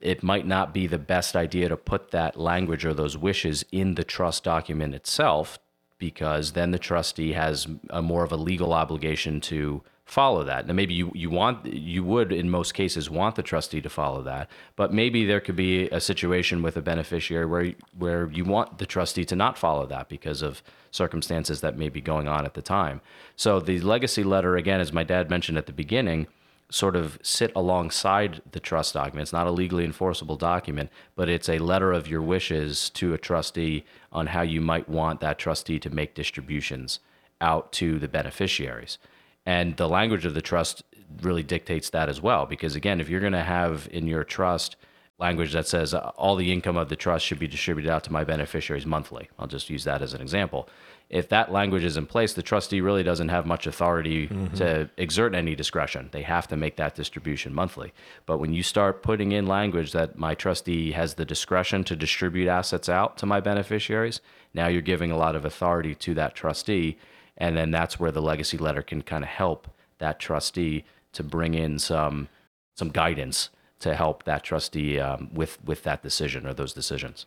it 0.00 0.22
might 0.22 0.46
not 0.46 0.72
be 0.72 0.86
the 0.86 0.98
best 0.98 1.34
idea 1.34 1.68
to 1.68 1.76
put 1.76 2.10
that 2.10 2.38
language 2.38 2.84
or 2.84 2.94
those 2.94 3.16
wishes 3.16 3.64
in 3.72 3.94
the 3.94 4.04
trust 4.04 4.44
document 4.44 4.94
itself 4.94 5.58
because 5.98 6.52
then 6.52 6.70
the 6.70 6.78
trustee 6.78 7.32
has 7.32 7.66
a 7.90 8.00
more 8.00 8.22
of 8.22 8.30
a 8.30 8.36
legal 8.36 8.72
obligation 8.72 9.40
to 9.40 9.82
follow 10.04 10.42
that. 10.42 10.66
Now 10.66 10.72
maybe 10.72 10.94
you, 10.94 11.12
you 11.14 11.28
want 11.28 11.66
you 11.66 12.02
would 12.02 12.32
in 12.32 12.48
most 12.48 12.72
cases 12.72 13.10
want 13.10 13.34
the 13.34 13.42
trustee 13.42 13.82
to 13.82 13.90
follow 13.90 14.22
that, 14.22 14.48
but 14.74 14.92
maybe 14.92 15.26
there 15.26 15.40
could 15.40 15.56
be 15.56 15.88
a 15.90 16.00
situation 16.00 16.62
with 16.62 16.76
a 16.76 16.82
beneficiary 16.82 17.44
where 17.44 17.74
where 17.96 18.30
you 18.30 18.44
want 18.44 18.78
the 18.78 18.86
trustee 18.86 19.26
to 19.26 19.36
not 19.36 19.58
follow 19.58 19.86
that 19.86 20.08
because 20.08 20.40
of 20.40 20.62
circumstances 20.92 21.60
that 21.60 21.76
may 21.76 21.90
be 21.90 22.00
going 22.00 22.26
on 22.26 22.46
at 22.46 22.54
the 22.54 22.62
time. 22.62 23.02
So 23.36 23.60
the 23.60 23.80
legacy 23.80 24.24
letter 24.24 24.56
again 24.56 24.80
as 24.80 24.92
my 24.92 25.02
dad 25.02 25.28
mentioned 25.28 25.58
at 25.58 25.66
the 25.66 25.72
beginning 25.72 26.26
sort 26.70 26.96
of 26.96 27.18
sit 27.22 27.50
alongside 27.56 28.42
the 28.52 28.60
trust 28.60 28.94
document. 28.94 29.22
It's 29.22 29.32
not 29.32 29.46
a 29.46 29.50
legally 29.50 29.84
enforceable 29.84 30.36
document, 30.36 30.90
but 31.16 31.28
it's 31.28 31.48
a 31.48 31.58
letter 31.58 31.92
of 31.92 32.08
your 32.08 32.20
wishes 32.20 32.90
to 32.90 33.14
a 33.14 33.18
trustee 33.18 33.84
on 34.12 34.26
how 34.28 34.42
you 34.42 34.60
might 34.60 34.88
want 34.88 35.20
that 35.20 35.38
trustee 35.38 35.78
to 35.78 35.90
make 35.90 36.14
distributions 36.14 37.00
out 37.40 37.72
to 37.72 37.98
the 37.98 38.08
beneficiaries. 38.08 38.98
And 39.46 39.76
the 39.76 39.88
language 39.88 40.26
of 40.26 40.34
the 40.34 40.42
trust 40.42 40.82
really 41.22 41.42
dictates 41.42 41.88
that 41.90 42.10
as 42.10 42.20
well. 42.20 42.44
Because 42.44 42.76
again, 42.76 43.00
if 43.00 43.08
you're 43.08 43.20
going 43.20 43.32
to 43.32 43.42
have 43.42 43.88
in 43.90 44.06
your 44.06 44.24
trust 44.24 44.76
language 45.18 45.52
that 45.52 45.66
says 45.66 45.94
all 45.94 46.36
the 46.36 46.52
income 46.52 46.76
of 46.76 46.90
the 46.90 46.96
trust 46.96 47.24
should 47.24 47.38
be 47.38 47.48
distributed 47.48 47.90
out 47.90 48.04
to 48.04 48.12
my 48.12 48.24
beneficiaries 48.24 48.84
monthly, 48.84 49.30
I'll 49.38 49.46
just 49.46 49.70
use 49.70 49.84
that 49.84 50.02
as 50.02 50.12
an 50.12 50.20
example. 50.20 50.68
If 51.10 51.30
that 51.30 51.50
language 51.50 51.84
is 51.84 51.96
in 51.96 52.04
place, 52.04 52.34
the 52.34 52.42
trustee 52.42 52.82
really 52.82 53.02
doesn't 53.02 53.30
have 53.30 53.46
much 53.46 53.66
authority 53.66 54.28
mm-hmm. 54.28 54.54
to 54.56 54.90
exert 54.98 55.34
any 55.34 55.54
discretion. 55.54 56.10
They 56.12 56.22
have 56.22 56.46
to 56.48 56.56
make 56.56 56.76
that 56.76 56.94
distribution 56.94 57.54
monthly. 57.54 57.94
But 58.26 58.38
when 58.38 58.52
you 58.52 58.62
start 58.62 59.02
putting 59.02 59.32
in 59.32 59.46
language 59.46 59.92
that 59.92 60.18
my 60.18 60.34
trustee 60.34 60.92
has 60.92 61.14
the 61.14 61.24
discretion 61.24 61.82
to 61.84 61.96
distribute 61.96 62.48
assets 62.48 62.90
out 62.90 63.16
to 63.18 63.26
my 63.26 63.40
beneficiaries, 63.40 64.20
now 64.52 64.66
you're 64.66 64.82
giving 64.82 65.10
a 65.10 65.16
lot 65.16 65.34
of 65.34 65.46
authority 65.46 65.94
to 65.94 66.12
that 66.14 66.34
trustee. 66.34 66.98
And 67.38 67.56
then 67.56 67.70
that's 67.70 67.98
where 67.98 68.12
the 68.12 68.22
legacy 68.22 68.58
letter 68.58 68.82
can 68.82 69.00
kind 69.00 69.24
of 69.24 69.30
help 69.30 69.68
that 69.98 70.18
trustee 70.18 70.84
to 71.12 71.22
bring 71.22 71.54
in 71.54 71.78
some 71.78 72.28
some 72.74 72.90
guidance 72.90 73.50
to 73.80 73.94
help 73.94 74.24
that 74.24 74.44
trustee 74.44 75.00
um, 75.00 75.30
with 75.32 75.58
with 75.64 75.84
that 75.84 76.02
decision 76.02 76.46
or 76.46 76.52
those 76.52 76.72
decisions. 76.72 77.26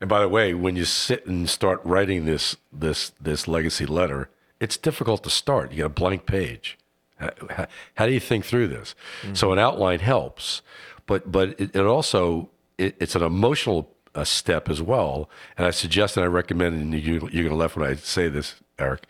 And 0.00 0.08
by 0.08 0.20
the 0.20 0.28
way, 0.28 0.54
when 0.54 0.76
you 0.76 0.84
sit 0.84 1.26
and 1.26 1.48
start 1.48 1.80
writing 1.84 2.24
this 2.24 2.56
this 2.72 3.10
this 3.20 3.48
legacy 3.48 3.86
letter, 3.86 4.30
it's 4.60 4.76
difficult 4.76 5.24
to 5.24 5.30
start. 5.30 5.70
You 5.70 5.78
get 5.78 5.86
a 5.86 5.90
blank 5.90 6.26
page. 6.26 6.78
How, 7.18 7.66
how 7.96 8.06
do 8.06 8.12
you 8.12 8.20
think 8.20 8.44
through 8.44 8.68
this? 8.68 8.94
Mm-hmm. 9.22 9.34
So 9.34 9.52
an 9.52 9.58
outline 9.58 9.98
helps, 10.00 10.62
but 11.06 11.30
but 11.32 11.60
it, 11.60 11.74
it 11.74 11.84
also 11.84 12.50
it, 12.78 12.96
it's 13.00 13.16
an 13.16 13.22
emotional 13.22 13.92
uh, 14.14 14.24
step 14.24 14.68
as 14.68 14.80
well. 14.80 15.28
And 15.56 15.66
I 15.66 15.70
suggest 15.70 16.16
and 16.16 16.24
I 16.24 16.28
recommend, 16.28 16.80
and 16.80 16.92
you, 16.94 17.28
you're 17.32 17.44
going 17.44 17.48
to 17.48 17.54
laugh 17.54 17.76
when 17.76 17.88
I 17.88 17.94
say 17.94 18.28
this, 18.28 18.56
Eric. 18.78 19.04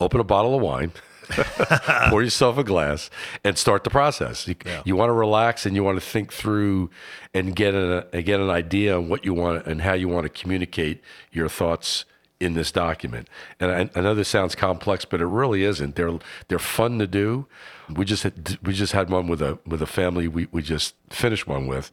Open 0.00 0.20
a 0.20 0.24
bottle 0.24 0.54
of 0.54 0.62
wine. 0.62 0.92
pour 2.10 2.22
yourself 2.22 2.58
a 2.58 2.64
glass 2.64 3.10
and 3.42 3.56
start 3.58 3.84
the 3.84 3.90
process. 3.90 4.46
You, 4.48 4.56
yeah. 4.64 4.82
you 4.84 4.96
want 4.96 5.08
to 5.10 5.14
relax 5.14 5.66
and 5.66 5.74
you 5.74 5.84
want 5.84 6.00
to 6.00 6.06
think 6.06 6.32
through 6.32 6.90
and 7.32 7.54
get 7.54 7.74
an, 7.74 8.04
uh, 8.12 8.20
get 8.20 8.40
an 8.40 8.50
idea 8.50 8.96
on 8.96 9.08
what 9.08 9.24
you 9.24 9.34
want 9.34 9.66
and 9.66 9.82
how 9.82 9.94
you 9.94 10.08
want 10.08 10.24
to 10.24 10.28
communicate 10.28 11.02
your 11.32 11.48
thoughts 11.48 12.04
in 12.44 12.54
this 12.54 12.70
document. 12.70 13.28
And 13.58 13.70
I, 13.70 13.90
I, 13.98 14.02
know 14.02 14.14
this 14.14 14.28
sounds 14.28 14.54
complex, 14.54 15.04
but 15.04 15.20
it 15.20 15.26
really 15.26 15.64
isn't. 15.64 15.96
They're 15.96 16.18
they're 16.48 16.58
fun 16.58 16.98
to 16.98 17.06
do. 17.06 17.46
We 17.88 18.04
just 18.04 18.22
had, 18.22 18.58
we 18.62 18.72
just 18.72 18.92
had 18.92 19.10
one 19.10 19.26
with 19.26 19.42
a 19.42 19.58
with 19.66 19.80
a 19.82 19.86
family 19.86 20.28
we, 20.28 20.46
we 20.52 20.62
just 20.62 20.94
finished 21.10 21.46
one 21.46 21.66
with, 21.66 21.90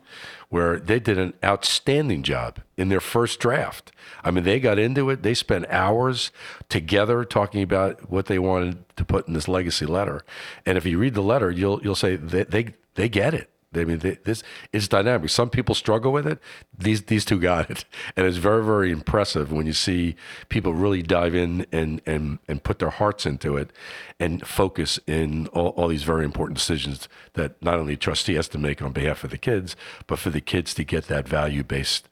where 0.49 0.79
they 0.79 0.99
did 0.99 1.17
an 1.17 1.33
outstanding 1.43 2.23
job 2.23 2.59
in 2.77 2.89
their 2.89 2.99
first 2.99 3.39
draft. 3.39 3.91
I 4.23 4.31
mean, 4.31 4.43
they 4.43 4.59
got 4.59 4.77
into 4.77 5.09
it. 5.09 5.23
They 5.23 5.33
spent 5.33 5.65
hours 5.69 6.31
together 6.69 7.23
talking 7.23 7.63
about 7.63 8.11
what 8.11 8.25
they 8.25 8.39
wanted 8.39 8.83
to 8.97 9.05
put 9.05 9.27
in 9.27 9.33
this 9.33 9.47
legacy 9.47 9.85
letter. 9.85 10.23
And 10.65 10.77
if 10.77 10.85
you 10.85 10.97
read 10.97 11.13
the 11.13 11.23
letter, 11.23 11.49
you'll 11.49 11.81
you'll 11.81 11.95
say 11.95 12.17
they 12.17 12.43
they, 12.43 12.75
they 12.95 13.09
get 13.09 13.33
it. 13.33 13.49
I 13.73 13.85
mean, 13.85 13.99
they, 13.99 14.17
this 14.23 14.43
is 14.73 14.89
dynamic. 14.89 15.29
Some 15.29 15.49
people 15.49 15.75
struggle 15.75 16.11
with 16.11 16.27
it. 16.27 16.39
These 16.77 17.03
these 17.03 17.23
two 17.23 17.39
got 17.39 17.69
it, 17.69 17.85
and 18.15 18.25
it's 18.25 18.37
very 18.37 18.63
very 18.63 18.91
impressive 18.91 19.51
when 19.51 19.65
you 19.65 19.73
see 19.73 20.15
people 20.49 20.73
really 20.73 21.01
dive 21.01 21.33
in 21.33 21.65
and 21.71 22.01
and 22.05 22.39
and 22.47 22.63
put 22.63 22.79
their 22.79 22.89
hearts 22.89 23.25
into 23.25 23.55
it, 23.55 23.71
and 24.19 24.45
focus 24.45 24.99
in 25.07 25.47
all, 25.47 25.69
all 25.69 25.87
these 25.87 26.03
very 26.03 26.25
important 26.25 26.57
decisions 26.57 27.07
that 27.33 27.61
not 27.61 27.79
only 27.79 27.95
trustee 27.95 28.35
has 28.35 28.49
to 28.49 28.57
make 28.57 28.81
on 28.81 28.91
behalf 28.91 29.23
of 29.23 29.29
the 29.29 29.37
kids, 29.37 29.75
but 30.05 30.19
for 30.19 30.29
the 30.29 30.41
kids 30.41 30.73
to 30.73 30.83
get 30.83 31.07
that 31.07 31.27
value 31.27 31.63
based 31.63 32.09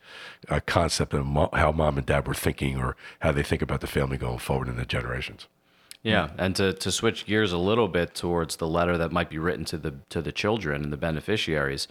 uh, 0.48 0.60
concept 0.66 1.14
of 1.14 1.26
mo- 1.26 1.50
how 1.54 1.72
mom 1.72 1.98
and 1.98 2.08
dad 2.08 2.28
were 2.28 2.34
thinking 2.34 2.78
or 2.78 2.96
how 3.20 3.32
they 3.32 3.44
think 3.44 3.62
about 3.62 3.82
the 3.82 3.88
family 3.88 4.18
going 4.18 4.40
forward 4.40 4.70
in 4.70 4.78
the 4.78 4.86
generations. 4.86 5.48
Yeah, 6.02 6.30
and 6.38 6.56
to, 6.56 6.72
to 6.74 6.92
switch 6.92 7.26
gears 7.26 7.52
a 7.52 7.58
little 7.58 7.90
bit 7.90 8.16
towards 8.16 8.56
the 8.56 8.68
letter 8.68 8.98
that 8.98 9.12
might 9.12 9.30
be 9.30 9.38
written 9.38 9.66
to 9.66 9.78
the 9.78 9.96
to 10.10 10.22
the 10.22 10.32
children 10.32 10.84
and 10.84 10.94
the 10.94 10.98
beneficiaries, 10.98 11.90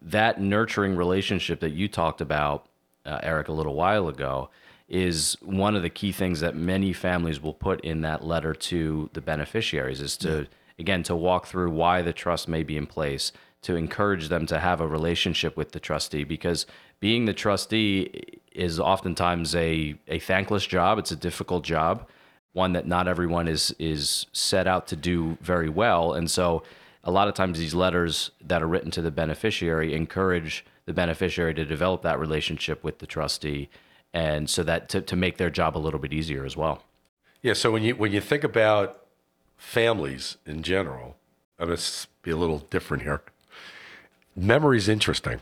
that 0.00 0.40
nurturing 0.40 0.96
relationship 0.96 1.60
that 1.60 1.72
you 1.72 1.86
talked 1.86 2.22
about, 2.22 2.66
uh, 3.04 3.20
Eric, 3.22 3.48
a 3.48 3.52
little 3.52 3.74
while 3.74 4.08
ago, 4.08 4.48
is 4.88 5.36
one 5.42 5.76
of 5.76 5.82
the 5.82 5.90
key 5.90 6.12
things 6.12 6.40
that 6.40 6.56
many 6.56 6.94
families 6.94 7.42
will 7.42 7.52
put 7.52 7.80
in 7.82 8.00
that 8.00 8.24
letter 8.24 8.54
to 8.54 9.10
the 9.12 9.20
beneficiaries. 9.20 10.00
Is 10.00 10.16
to 10.18 10.38
yeah. 10.38 10.44
again 10.78 11.02
to 11.02 11.14
walk 11.14 11.46
through 11.46 11.72
why 11.72 12.00
the 12.00 12.12
trust 12.14 12.48
may 12.48 12.62
be 12.62 12.78
in 12.78 12.86
place, 12.86 13.32
to 13.62 13.76
encourage 13.76 14.28
them 14.28 14.46
to 14.46 14.58
have 14.58 14.80
a 14.80 14.88
relationship 14.88 15.58
with 15.58 15.72
the 15.72 15.80
trustee, 15.80 16.24
because 16.24 16.64
being 17.00 17.26
the 17.26 17.34
trustee 17.34 18.40
is 18.52 18.80
oftentimes 18.80 19.54
a 19.54 19.94
a 20.08 20.18
thankless 20.20 20.66
job. 20.66 20.98
It's 20.98 21.12
a 21.12 21.16
difficult 21.16 21.64
job 21.64 22.08
one 22.54 22.72
that 22.72 22.86
not 22.86 23.06
everyone 23.06 23.46
is 23.46 23.74
is 23.78 24.26
set 24.32 24.66
out 24.66 24.86
to 24.88 24.96
do 24.96 25.36
very 25.42 25.68
well. 25.68 26.14
And 26.14 26.30
so 26.30 26.62
a 27.02 27.10
lot 27.10 27.28
of 27.28 27.34
times 27.34 27.58
these 27.58 27.74
letters 27.74 28.30
that 28.40 28.62
are 28.62 28.66
written 28.66 28.90
to 28.92 29.02
the 29.02 29.10
beneficiary 29.10 29.92
encourage 29.92 30.64
the 30.86 30.94
beneficiary 30.94 31.52
to 31.54 31.64
develop 31.64 32.02
that 32.02 32.18
relationship 32.18 32.82
with 32.82 32.98
the 32.98 33.06
trustee 33.06 33.68
and 34.14 34.48
so 34.48 34.62
that 34.62 34.88
to, 34.88 35.02
to 35.02 35.16
make 35.16 35.36
their 35.36 35.50
job 35.50 35.76
a 35.76 35.78
little 35.78 36.00
bit 36.00 36.12
easier 36.12 36.46
as 36.46 36.56
well. 36.56 36.84
Yeah, 37.42 37.52
so 37.52 37.70
when 37.70 37.82
you 37.82 37.94
when 37.96 38.12
you 38.12 38.20
think 38.20 38.44
about 38.44 39.04
families 39.58 40.38
in 40.46 40.62
general, 40.62 41.16
I'm 41.58 41.68
gonna 41.68 41.80
be 42.22 42.30
a 42.30 42.36
little 42.36 42.60
different 42.70 43.02
here. 43.02 43.22
Memory's 44.36 44.88
interesting. 44.88 45.40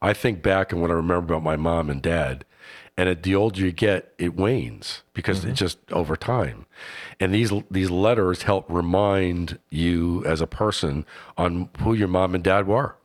I 0.00 0.12
think 0.12 0.42
back 0.42 0.70
and 0.70 0.80
what 0.80 0.90
I 0.90 0.94
remember 0.94 1.34
about 1.34 1.42
my 1.42 1.56
mom 1.56 1.88
and 1.88 2.02
dad, 2.02 2.44
and 2.96 3.22
the 3.22 3.34
older 3.34 3.60
you 3.60 3.72
get, 3.72 4.14
it 4.18 4.36
wanes 4.36 5.02
because 5.14 5.40
mm-hmm. 5.40 5.50
it's 5.50 5.58
just 5.58 5.78
over 5.90 6.16
time. 6.16 6.66
And 7.18 7.34
these 7.34 7.52
these 7.70 7.90
letters 7.90 8.42
help 8.42 8.66
remind 8.68 9.58
you 9.70 10.24
as 10.24 10.40
a 10.40 10.46
person 10.46 11.04
on 11.36 11.70
who 11.80 11.94
your 11.94 12.08
mom 12.08 12.34
and 12.34 12.44
dad 12.44 12.66
were. 12.66 12.96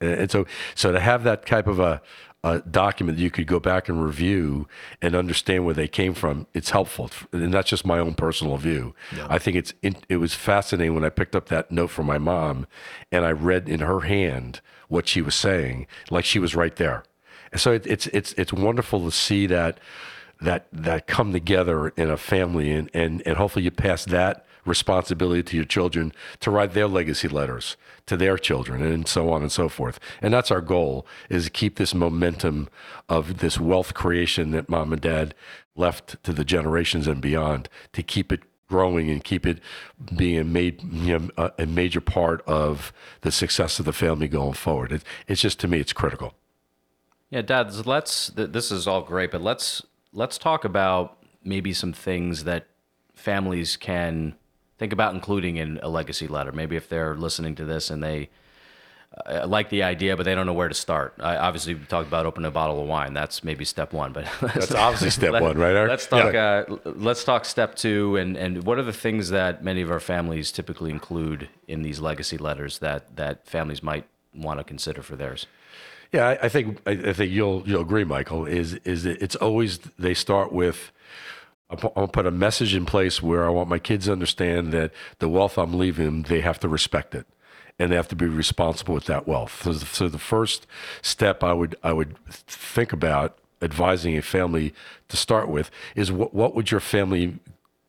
And 0.00 0.30
so 0.30 0.46
so 0.74 0.92
to 0.92 1.00
have 1.00 1.24
that 1.24 1.46
type 1.46 1.66
of 1.66 1.80
a 1.80 2.02
a 2.44 2.60
document 2.60 3.18
that 3.18 3.22
you 3.22 3.32
could 3.32 3.48
go 3.48 3.58
back 3.58 3.88
and 3.88 4.04
review 4.04 4.68
and 5.02 5.16
understand 5.16 5.64
where 5.64 5.74
they 5.74 5.88
came 5.88 6.14
from, 6.14 6.46
it's 6.54 6.70
helpful. 6.70 7.10
And 7.32 7.52
that's 7.52 7.68
just 7.68 7.84
my 7.84 7.98
own 7.98 8.14
personal 8.14 8.56
view. 8.58 8.94
Yeah. 9.14 9.26
I 9.28 9.38
think 9.38 9.56
it's 9.56 9.72
it 10.08 10.18
was 10.18 10.34
fascinating 10.34 10.94
when 10.94 11.04
I 11.04 11.08
picked 11.08 11.34
up 11.34 11.46
that 11.48 11.70
note 11.70 11.88
from 11.88 12.06
my 12.06 12.18
mom 12.18 12.66
and 13.10 13.24
I 13.24 13.32
read 13.32 13.68
in 13.68 13.80
her 13.80 14.00
hand 14.00 14.60
what 14.88 15.08
she 15.08 15.22
was 15.22 15.34
saying, 15.34 15.86
like 16.10 16.24
she 16.24 16.38
was 16.38 16.54
right 16.54 16.76
there 16.76 17.04
so 17.56 17.72
it, 17.72 17.86
it's 17.86 18.06
it's 18.08 18.32
it's 18.34 18.52
wonderful 18.52 19.04
to 19.04 19.10
see 19.10 19.46
that 19.46 19.78
that 20.40 20.66
that 20.72 21.06
come 21.06 21.32
together 21.32 21.88
in 21.88 22.10
a 22.10 22.16
family, 22.16 22.72
and 22.72 22.90
and 22.94 23.22
and 23.26 23.36
hopefully 23.36 23.64
you 23.64 23.70
pass 23.70 24.04
that 24.06 24.44
responsibility 24.64 25.42
to 25.42 25.56
your 25.56 25.64
children 25.64 26.12
to 26.40 26.50
write 26.50 26.74
their 26.74 26.86
legacy 26.86 27.26
letters 27.26 27.76
to 28.06 28.16
their 28.16 28.36
children 28.36 28.82
and 28.82 29.08
so 29.08 29.30
on 29.32 29.42
and 29.42 29.50
so 29.50 29.68
forth. 29.68 29.98
And 30.20 30.32
that's 30.32 30.50
our 30.50 30.60
goal 30.60 31.06
is 31.30 31.44
to 31.44 31.50
keep 31.50 31.76
this 31.76 31.94
momentum 31.94 32.68
of 33.08 33.38
this 33.38 33.58
wealth 33.58 33.94
creation 33.94 34.50
that 34.50 34.68
mom 34.68 34.92
and 34.92 35.00
dad 35.00 35.34
left 35.74 36.22
to 36.24 36.32
the 36.32 36.44
generations 36.44 37.06
and 37.06 37.20
beyond 37.20 37.68
to 37.94 38.02
keep 38.02 38.30
it 38.30 38.42
growing 38.68 39.08
and 39.08 39.24
keep 39.24 39.46
it 39.46 39.60
being 40.14 40.52
made, 40.52 40.82
you 40.82 41.18
know, 41.18 41.28
a, 41.38 41.52
a 41.60 41.66
major 41.66 42.02
part 42.02 42.42
of 42.46 42.92
the 43.22 43.32
success 43.32 43.78
of 43.78 43.86
the 43.86 43.92
family 43.92 44.28
going 44.28 44.52
forward. 44.52 44.92
It, 44.92 45.02
it's 45.26 45.40
just 45.40 45.58
to 45.60 45.68
me 45.68 45.80
it's 45.80 45.94
critical 45.94 46.34
yeah, 47.30 47.42
Dad. 47.42 47.86
Let's. 47.86 48.28
This 48.28 48.70
is 48.70 48.86
all 48.86 49.02
great, 49.02 49.30
but 49.30 49.42
let's 49.42 49.82
let's 50.12 50.38
talk 50.38 50.64
about 50.64 51.18
maybe 51.44 51.72
some 51.72 51.92
things 51.92 52.44
that 52.44 52.66
families 53.14 53.76
can 53.76 54.34
think 54.78 54.92
about 54.92 55.14
including 55.14 55.56
in 55.56 55.78
a 55.82 55.88
legacy 55.88 56.26
letter. 56.26 56.52
Maybe 56.52 56.76
if 56.76 56.88
they're 56.88 57.16
listening 57.16 57.54
to 57.56 57.64
this 57.64 57.90
and 57.90 58.02
they 58.02 58.30
uh, 59.26 59.46
like 59.46 59.70
the 59.70 59.82
idea, 59.82 60.16
but 60.16 60.24
they 60.24 60.34
don't 60.34 60.46
know 60.46 60.52
where 60.52 60.68
to 60.68 60.74
start. 60.74 61.14
I 61.18 61.36
obviously 61.36 61.74
we 61.74 61.84
talked 61.84 62.08
about 62.08 62.26
opening 62.26 62.46
a 62.46 62.50
bottle 62.50 62.80
of 62.80 62.88
wine. 62.88 63.14
That's 63.14 63.42
maybe 63.42 63.64
step 63.64 63.92
one, 63.92 64.12
but 64.12 64.26
that's 64.40 64.72
obviously 64.72 65.10
step 65.10 65.32
let, 65.32 65.42
one, 65.42 65.58
right? 65.58 65.74
Eric? 65.74 65.90
Let's 65.90 66.06
talk. 66.06 66.32
Yeah. 66.32 66.64
Uh, 66.68 66.76
let's 66.84 67.24
talk 67.24 67.44
step 67.44 67.74
two, 67.74 68.16
and 68.16 68.36
and 68.36 68.64
what 68.64 68.78
are 68.78 68.82
the 68.82 68.92
things 68.92 69.30
that 69.30 69.64
many 69.64 69.82
of 69.82 69.90
our 69.90 70.00
families 70.00 70.52
typically 70.52 70.90
include 70.90 71.48
in 71.66 71.82
these 71.82 72.00
legacy 72.00 72.38
letters 72.38 72.78
that 72.78 73.16
that 73.16 73.46
families 73.46 73.82
might 73.82 74.06
want 74.34 74.60
to 74.60 74.64
consider 74.64 75.02
for 75.02 75.16
theirs. 75.16 75.46
Yeah, 76.12 76.28
I, 76.28 76.46
I 76.46 76.48
think 76.48 76.80
I, 76.86 76.92
I, 76.92 77.12
think 77.12 77.32
you'll 77.32 77.62
you'll 77.66 77.82
agree, 77.82 78.04
Michael. 78.04 78.46
Is 78.46 78.74
is 78.84 79.04
it's 79.04 79.36
always 79.36 79.78
they 79.98 80.14
start 80.14 80.52
with. 80.52 80.92
I'll 81.70 82.08
put 82.08 82.24
a 82.24 82.30
message 82.30 82.74
in 82.74 82.86
place 82.86 83.22
where 83.22 83.44
I 83.44 83.50
want 83.50 83.68
my 83.68 83.78
kids 83.78 84.06
to 84.06 84.12
understand 84.12 84.72
that 84.72 84.90
the 85.18 85.28
wealth 85.28 85.58
I'm 85.58 85.76
leaving, 85.76 86.22
they 86.22 86.40
have 86.40 86.58
to 86.60 86.68
respect 86.68 87.14
it, 87.14 87.26
and 87.78 87.92
they 87.92 87.96
have 87.96 88.08
to 88.08 88.16
be 88.16 88.24
responsible 88.24 88.94
with 88.94 89.04
that 89.04 89.28
wealth. 89.28 89.64
So, 89.64 89.74
so 89.74 90.08
the 90.08 90.18
first 90.18 90.66
step 91.02 91.44
I 91.44 91.52
would 91.52 91.76
I 91.82 91.92
would 91.92 92.16
think 92.26 92.94
about 92.94 93.36
advising 93.60 94.16
a 94.16 94.22
family 94.22 94.72
to 95.08 95.16
start 95.18 95.50
with 95.50 95.70
is 95.94 96.10
what 96.10 96.32
what 96.32 96.54
would 96.54 96.70
your 96.70 96.80
family 96.80 97.38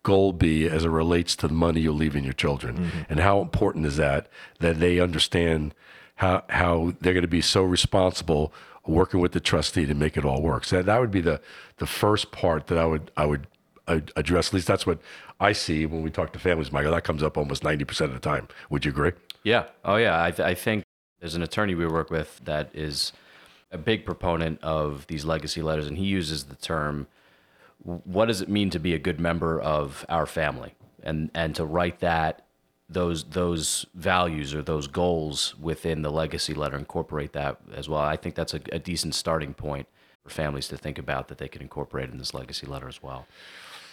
goal 0.03 0.33
be 0.33 0.67
as 0.67 0.85
it 0.85 0.89
relates 0.89 1.35
to 1.37 1.47
the 1.47 1.53
money 1.53 1.79
you're 1.79 1.93
leaving 1.93 2.25
your 2.25 2.33
children? 2.33 2.77
Mm-hmm. 2.77 3.01
And 3.09 3.19
how 3.21 3.41
important 3.41 3.85
is 3.85 3.95
that 3.95 4.27
that 4.59 4.81
they 4.81 4.99
understand 4.99 5.73
how 6.19 6.43
how 6.49 6.93
they're 6.99 7.13
going 7.13 7.21
to 7.21 7.29
be 7.29 7.41
so 7.41 7.63
responsible 7.63 8.53
working 8.85 9.21
with 9.21 9.31
the 9.31 9.39
trustee 9.39 9.85
to 9.85 9.93
make 9.93 10.17
it 10.17 10.25
all 10.25 10.41
work. 10.41 10.65
So 10.65 10.81
that, 10.81 10.99
would 10.99 11.11
be 11.11 11.21
the 11.21 11.39
the 11.77 11.85
first 11.85 12.31
part 12.31 12.67
that 12.67 12.77
I 12.77 12.85
would 12.85 13.09
I 13.15 13.25
would 13.25 13.47
address. 13.87 14.49
At 14.49 14.53
least 14.53 14.67
that's 14.67 14.85
what 14.85 14.99
I 15.39 15.53
see 15.53 15.85
when 15.85 16.01
we 16.01 16.11
talk 16.11 16.33
to 16.33 16.39
families, 16.39 16.73
Michael. 16.73 16.91
That 16.91 17.05
comes 17.05 17.23
up 17.23 17.37
almost 17.37 17.63
ninety 17.63 17.85
percent 17.85 18.09
of 18.11 18.21
the 18.21 18.29
time. 18.29 18.49
Would 18.69 18.83
you 18.83 18.91
agree? 18.91 19.13
Yeah. 19.43 19.67
Oh, 19.85 19.95
yeah. 19.95 20.21
I, 20.21 20.31
th- 20.31 20.45
I 20.45 20.53
think 20.53 20.83
there's 21.21 21.35
an 21.35 21.41
attorney 21.41 21.73
we 21.73 21.87
work 21.87 22.09
with 22.09 22.41
that 22.43 22.69
is 22.73 23.13
a 23.71 23.77
big 23.77 24.05
proponent 24.05 24.61
of 24.61 25.07
these 25.07 25.23
legacy 25.23 25.61
letters, 25.61 25.87
and 25.87 25.97
he 25.97 26.03
uses 26.03 26.45
the 26.45 26.57
term, 26.57 27.07
"What 27.81 28.25
does 28.25 28.41
it 28.41 28.49
mean 28.49 28.69
to 28.71 28.79
be 28.79 28.93
a 28.93 28.99
good 28.99 29.21
member 29.21 29.57
of 29.57 30.05
our 30.09 30.25
family?" 30.25 30.75
and 31.01 31.31
and 31.33 31.55
to 31.55 31.63
write 31.63 32.01
that 32.01 32.45
those 32.89 33.23
those 33.25 33.85
values 33.93 34.53
or 34.53 34.61
those 34.61 34.87
goals 34.87 35.55
within 35.59 36.01
the 36.01 36.11
legacy 36.11 36.53
letter, 36.53 36.77
incorporate 36.77 37.33
that 37.33 37.57
as 37.75 37.87
well. 37.87 38.01
I 38.01 38.15
think 38.15 38.35
that's 38.35 38.53
a, 38.53 38.61
a 38.71 38.79
decent 38.79 39.15
starting 39.15 39.53
point 39.53 39.87
for 40.23 40.29
families 40.29 40.67
to 40.69 40.77
think 40.77 40.97
about 40.97 41.27
that 41.27 41.37
they 41.37 41.47
can 41.47 41.61
incorporate 41.61 42.09
in 42.09 42.17
this 42.17 42.33
legacy 42.33 42.65
letter 42.65 42.87
as 42.87 43.01
well. 43.01 43.27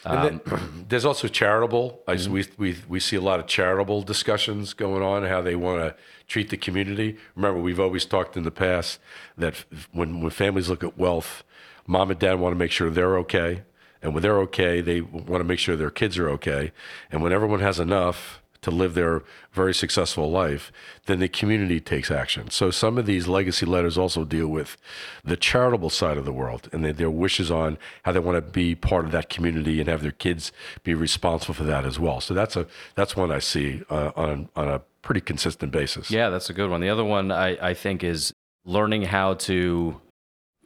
And 0.07 0.25
then, 0.25 0.53
um, 0.53 0.85
there's 0.89 1.05
also 1.05 1.29
charitable. 1.29 2.01
I 2.07 2.15
just, 2.15 2.27
mm-hmm. 2.31 2.63
we, 2.63 2.73
we, 2.73 2.79
we 2.89 3.01
see 3.01 3.17
a 3.17 3.21
lot 3.21 3.41
of 3.41 3.47
charitable 3.47 4.03
discussions 4.03 4.73
going 4.73 5.03
on, 5.03 5.25
how 5.25 5.43
they 5.43 5.57
want 5.57 5.81
to 5.81 5.95
treat 6.29 6.51
the 6.51 6.57
community. 6.57 7.17
Remember, 7.35 7.61
we've 7.61 7.81
always 7.81 8.05
talked 8.05 8.37
in 8.37 8.45
the 8.45 8.51
past 8.51 9.01
that 9.37 9.65
when, 9.93 10.21
when 10.21 10.31
families 10.31 10.69
look 10.69 10.85
at 10.85 10.97
wealth, 10.97 11.43
mom 11.87 12.11
and 12.11 12.21
dad 12.21 12.39
want 12.39 12.53
to 12.53 12.59
make 12.59 12.71
sure 12.71 12.89
they're 12.89 13.19
okay. 13.19 13.63
And 14.01 14.15
when 14.15 14.23
they're 14.23 14.39
okay, 14.41 14.81
they 14.81 15.01
want 15.01 15.41
to 15.41 15.45
make 15.45 15.59
sure 15.59 15.75
their 15.75 15.91
kids 15.91 16.19
are 16.19 16.29
okay. 16.31 16.71
And 17.11 17.23
when 17.23 17.33
everyone 17.33 17.61
has 17.61 17.81
enough, 17.81 18.41
to 18.67 18.71
live 18.73 18.95
their 18.95 19.23
very 19.53 19.73
successful 19.73 20.29
life, 20.29 20.73
then 21.07 21.21
the 21.21 21.29
community 21.29 21.79
takes 21.79 22.11
action. 22.11 22.51
So 22.51 22.73
some 22.73 22.99
of 22.99 23.07
these 23.07 23.29
legacy 23.29 23.65
letters 23.65 23.97
also 23.97 24.25
deal 24.25 24.49
with 24.49 24.77
the 25.23 25.37
charitable 25.37 25.89
side 25.89 26.19
of 26.19 26.25
the 26.25 26.33
world 26.33 26.69
and 26.73 26.85
their, 26.85 27.09
wishes 27.09 27.49
on 27.49 27.79
how 28.03 28.11
they 28.11 28.19
want 28.19 28.45
to 28.45 28.51
be 28.51 28.75
part 28.75 29.05
of 29.05 29.13
that 29.13 29.29
community 29.29 29.79
and 29.79 29.89
have 29.89 30.03
their 30.03 30.11
kids 30.11 30.51
be 30.83 30.95
responsible 30.95 31.55
for 31.55 31.63
that 31.63 31.85
as 31.85 32.01
well. 32.01 32.21
So 32.21 32.35
that's 32.35 32.57
a 32.57 32.67
that's 32.97 33.15
one 33.15 33.31
I 33.31 33.39
see 33.39 33.83
uh, 33.89 34.11
on 34.17 34.49
on 34.57 34.67
a 34.67 34.81
pretty 35.03 35.21
consistent 35.21 35.71
basis. 35.71 36.11
Yeah, 36.11 36.29
that's 36.29 36.51
a 36.51 36.53
good 36.53 36.69
one. 36.69 36.81
The 36.81 36.89
other 36.89 37.05
one 37.05 37.31
I, 37.31 37.71
I 37.71 37.75
think 37.75 38.03
is 38.03 38.33
learning 38.65 39.03
how 39.03 39.35
to 39.35 40.01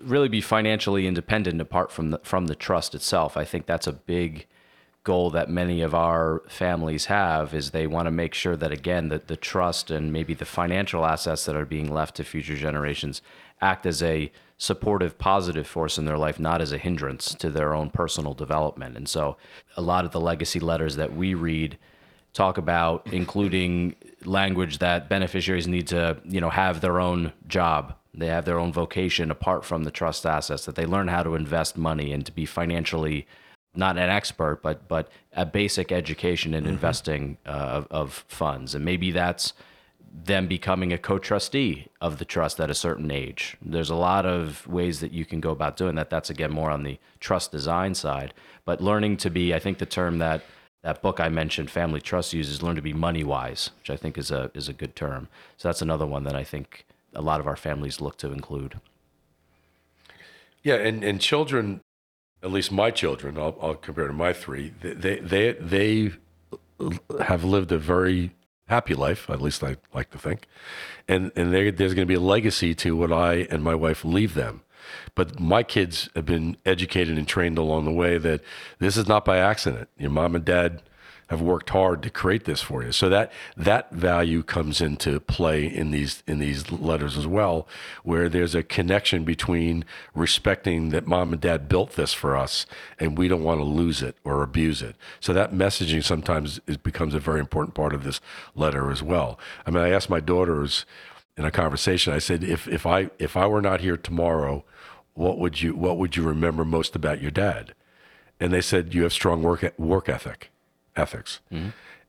really 0.02 0.28
be 0.28 0.40
financially 0.40 1.06
independent 1.06 1.60
apart 1.60 1.92
from 1.92 2.12
the, 2.12 2.20
from 2.22 2.46
the 2.46 2.54
trust 2.54 2.94
itself. 2.94 3.36
I 3.36 3.44
think 3.44 3.66
that's 3.66 3.86
a 3.86 3.92
big 3.92 4.46
goal 5.02 5.30
that 5.30 5.48
many 5.48 5.80
of 5.80 5.94
our 5.94 6.42
families 6.48 7.06
have 7.06 7.54
is 7.54 7.70
they 7.70 7.86
want 7.86 8.06
to 8.06 8.10
make 8.10 8.34
sure 8.34 8.56
that 8.56 8.70
again 8.70 9.08
that 9.08 9.28
the 9.28 9.36
trust 9.36 9.90
and 9.90 10.12
maybe 10.12 10.34
the 10.34 10.44
financial 10.44 11.06
assets 11.06 11.46
that 11.46 11.56
are 11.56 11.64
being 11.64 11.92
left 11.92 12.16
to 12.16 12.24
future 12.24 12.56
generations 12.56 13.22
act 13.62 13.86
as 13.86 14.02
a 14.02 14.30
supportive 14.58 15.16
positive 15.18 15.66
force 15.66 15.96
in 15.96 16.04
their 16.04 16.18
life 16.18 16.38
not 16.38 16.60
as 16.60 16.70
a 16.70 16.78
hindrance 16.78 17.34
to 17.34 17.48
their 17.48 17.72
own 17.72 17.88
personal 17.88 18.34
development. 18.34 18.94
And 18.94 19.08
so 19.08 19.38
a 19.74 19.80
lot 19.80 20.04
of 20.04 20.10
the 20.10 20.20
legacy 20.20 20.60
letters 20.60 20.96
that 20.96 21.14
we 21.16 21.32
read 21.32 21.78
talk 22.34 22.58
about 22.58 23.06
including 23.10 23.96
language 24.24 24.78
that 24.78 25.08
beneficiaries 25.08 25.66
need 25.66 25.88
to 25.88 26.18
you 26.24 26.42
know 26.42 26.50
have 26.50 26.82
their 26.82 27.00
own 27.00 27.32
job. 27.48 27.94
They 28.12 28.26
have 28.26 28.44
their 28.44 28.58
own 28.58 28.72
vocation 28.72 29.30
apart 29.30 29.64
from 29.64 29.84
the 29.84 29.90
trust 29.90 30.26
assets 30.26 30.66
that 30.66 30.74
they 30.74 30.84
learn 30.84 31.08
how 31.08 31.22
to 31.22 31.36
invest 31.36 31.78
money 31.78 32.12
and 32.12 32.26
to 32.26 32.32
be 32.32 32.44
financially 32.44 33.26
not 33.74 33.96
an 33.96 34.10
expert, 34.10 34.62
but 34.62 34.88
but 34.88 35.08
a 35.34 35.46
basic 35.46 35.92
education 35.92 36.54
in 36.54 36.66
investing 36.66 37.38
uh, 37.46 37.50
of, 37.50 37.86
of 37.90 38.24
funds, 38.28 38.74
and 38.74 38.84
maybe 38.84 39.10
that's 39.10 39.52
them 40.12 40.48
becoming 40.48 40.92
a 40.92 40.98
co-trustee 40.98 41.86
of 42.00 42.18
the 42.18 42.24
trust 42.24 42.58
at 42.58 42.68
a 42.68 42.74
certain 42.74 43.12
age. 43.12 43.56
There's 43.62 43.90
a 43.90 43.94
lot 43.94 44.26
of 44.26 44.66
ways 44.66 44.98
that 45.00 45.12
you 45.12 45.24
can 45.24 45.40
go 45.40 45.50
about 45.50 45.76
doing 45.76 45.94
that. 45.94 46.10
That's 46.10 46.30
again 46.30 46.50
more 46.50 46.70
on 46.70 46.82
the 46.82 46.98
trust 47.20 47.52
design 47.52 47.94
side, 47.94 48.34
but 48.64 48.80
learning 48.80 49.18
to 49.18 49.30
be, 49.30 49.54
I 49.54 49.60
think 49.60 49.78
the 49.78 49.86
term 49.86 50.18
that 50.18 50.42
that 50.82 51.02
book 51.02 51.20
I 51.20 51.28
mentioned, 51.28 51.70
Family 51.70 52.00
Trust 52.00 52.32
uses, 52.32 52.62
learn 52.62 52.76
to 52.76 52.82
be 52.82 52.92
money 52.92 53.22
wise, 53.22 53.70
which 53.78 53.90
I 53.90 53.96
think 53.96 54.18
is 54.18 54.30
a 54.30 54.50
is 54.54 54.68
a 54.68 54.72
good 54.72 54.96
term. 54.96 55.28
So 55.56 55.68
that's 55.68 55.82
another 55.82 56.06
one 56.06 56.24
that 56.24 56.34
I 56.34 56.44
think 56.44 56.86
a 57.14 57.22
lot 57.22 57.40
of 57.40 57.46
our 57.46 57.56
families 57.56 58.00
look 58.00 58.16
to 58.18 58.32
include. 58.32 58.80
Yeah, 60.62 60.74
and, 60.74 61.02
and 61.02 61.20
children, 61.20 61.80
at 62.42 62.50
least 62.50 62.72
my 62.72 62.90
children, 62.90 63.38
I'll, 63.38 63.56
I'll 63.60 63.74
compare 63.74 64.06
to 64.06 64.12
my 64.12 64.32
three, 64.32 64.72
they, 64.80 65.18
they, 65.20 65.52
they 65.52 66.12
have 67.20 67.44
lived 67.44 67.72
a 67.72 67.78
very 67.78 68.32
happy 68.68 68.94
life, 68.94 69.28
at 69.28 69.42
least 69.42 69.62
I 69.62 69.76
like 69.92 70.10
to 70.10 70.18
think. 70.18 70.46
And, 71.08 71.32
and 71.36 71.52
there's 71.52 71.94
going 71.94 71.96
to 71.96 72.06
be 72.06 72.14
a 72.14 72.20
legacy 72.20 72.74
to 72.76 72.96
what 72.96 73.12
I 73.12 73.46
and 73.50 73.62
my 73.62 73.74
wife 73.74 74.04
leave 74.04 74.34
them. 74.34 74.62
But 75.14 75.38
my 75.38 75.62
kids 75.62 76.08
have 76.14 76.24
been 76.24 76.56
educated 76.64 77.18
and 77.18 77.28
trained 77.28 77.58
along 77.58 77.84
the 77.84 77.92
way 77.92 78.16
that 78.16 78.40
this 78.78 78.96
is 78.96 79.06
not 79.06 79.24
by 79.24 79.38
accident. 79.38 79.88
Your 79.98 80.10
mom 80.10 80.34
and 80.34 80.44
dad 80.44 80.82
have 81.30 81.40
worked 81.40 81.70
hard 81.70 82.02
to 82.02 82.10
create 82.10 82.44
this 82.44 82.60
for 82.60 82.82
you. 82.82 82.90
So 82.90 83.08
that 83.08 83.30
that 83.56 83.92
value 83.92 84.42
comes 84.42 84.80
into 84.80 85.20
play 85.20 85.64
in 85.64 85.92
these 85.92 86.24
in 86.26 86.40
these 86.40 86.72
letters 86.72 87.16
as 87.16 87.26
well, 87.26 87.68
where 88.02 88.28
there's 88.28 88.56
a 88.56 88.64
connection 88.64 89.22
between 89.24 89.84
respecting 90.12 90.88
that 90.90 91.06
mom 91.06 91.32
and 91.32 91.40
dad 91.40 91.68
built 91.68 91.92
this 91.92 92.12
for 92.12 92.36
us, 92.36 92.66
and 92.98 93.16
we 93.16 93.28
don't 93.28 93.44
want 93.44 93.60
to 93.60 93.64
lose 93.64 94.02
it 94.02 94.16
or 94.24 94.42
abuse 94.42 94.82
it. 94.82 94.96
So 95.20 95.32
that 95.32 95.52
messaging 95.52 96.02
sometimes 96.02 96.60
is, 96.66 96.76
becomes 96.76 97.14
a 97.14 97.20
very 97.20 97.38
important 97.38 97.74
part 97.74 97.94
of 97.94 98.02
this 98.02 98.20
letter 98.56 98.90
as 98.90 99.00
well. 99.00 99.38
I 99.64 99.70
mean, 99.70 99.84
I 99.84 99.90
asked 99.90 100.10
my 100.10 100.20
daughters 100.20 100.84
in 101.36 101.44
a 101.44 101.52
conversation. 101.52 102.12
I 102.12 102.18
said, 102.18 102.42
if 102.42 102.66
if 102.66 102.86
I 102.86 103.10
if 103.20 103.36
I 103.36 103.46
were 103.46 103.62
not 103.62 103.82
here 103.82 103.96
tomorrow, 103.96 104.64
what 105.14 105.38
would 105.38 105.62
you 105.62 105.76
what 105.76 105.96
would 105.96 106.16
you 106.16 106.24
remember 106.24 106.64
most 106.64 106.96
about 106.96 107.22
your 107.22 107.30
dad? 107.30 107.72
And 108.40 108.52
they 108.52 108.62
said, 108.62 108.94
you 108.94 109.04
have 109.04 109.12
strong 109.12 109.44
work 109.44 109.72
work 109.78 110.08
ethic 110.08 110.50
ethics. 111.00 111.40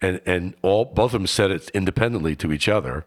And 0.01 0.21
and 0.25 0.43
all 0.61 0.85
both 0.85 1.13
of 1.13 1.19
them 1.21 1.27
said 1.27 1.51
it 1.51 1.69
independently 1.73 2.35
to 2.37 2.51
each 2.51 2.67
other. 2.67 3.05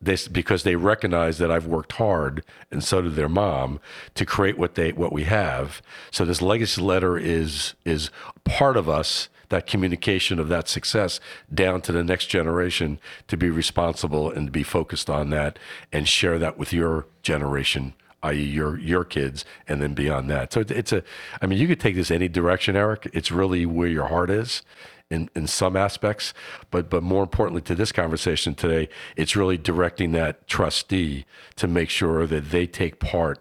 They, 0.00 0.18
because 0.30 0.64
they 0.64 0.76
recognize 0.76 1.38
that 1.38 1.50
I've 1.50 1.66
worked 1.66 1.92
hard, 1.92 2.44
and 2.70 2.84
so 2.84 3.00
did 3.00 3.14
their 3.14 3.28
mom, 3.28 3.80
to 4.14 4.26
create 4.26 4.58
what 4.58 4.74
they 4.74 4.92
what 4.92 5.12
we 5.12 5.24
have. 5.24 5.80
So 6.10 6.24
this 6.24 6.42
legacy 6.42 6.82
letter 6.82 7.16
is 7.16 7.74
is 7.84 8.10
part 8.44 8.76
of 8.76 8.88
us. 8.88 9.28
That 9.50 9.66
communication 9.66 10.38
of 10.40 10.48
that 10.48 10.68
success 10.68 11.20
down 11.52 11.82
to 11.82 11.92
the 11.92 12.02
next 12.02 12.26
generation 12.26 12.98
to 13.28 13.36
be 13.36 13.50
responsible 13.50 14.30
and 14.30 14.46
to 14.48 14.50
be 14.50 14.64
focused 14.64 15.08
on 15.08 15.30
that 15.30 15.58
and 15.92 16.08
share 16.08 16.38
that 16.38 16.58
with 16.58 16.72
your 16.72 17.06
generation 17.22 17.94
i.e., 18.24 18.42
your 18.42 18.78
your 18.78 19.04
kids, 19.04 19.44
and 19.68 19.80
then 19.80 19.94
beyond 19.94 20.28
that. 20.30 20.52
So 20.52 20.64
it's 20.66 20.92
a, 20.92 21.04
I 21.40 21.46
mean, 21.46 21.58
you 21.58 21.68
could 21.68 21.78
take 21.78 21.94
this 21.94 22.10
any 22.10 22.28
direction, 22.28 22.74
Eric. 22.74 23.10
It's 23.12 23.30
really 23.30 23.66
where 23.66 23.88
your 23.88 24.06
heart 24.06 24.30
is, 24.30 24.62
in 25.10 25.30
in 25.34 25.46
some 25.46 25.76
aspects, 25.76 26.34
but 26.70 26.90
but 26.90 27.02
more 27.02 27.22
importantly 27.22 27.62
to 27.62 27.74
this 27.74 27.92
conversation 27.92 28.54
today, 28.54 28.88
it's 29.16 29.36
really 29.36 29.58
directing 29.58 30.12
that 30.12 30.46
trustee 30.46 31.24
to 31.56 31.66
make 31.68 31.90
sure 31.90 32.26
that 32.26 32.50
they 32.50 32.66
take 32.66 32.98
part 32.98 33.38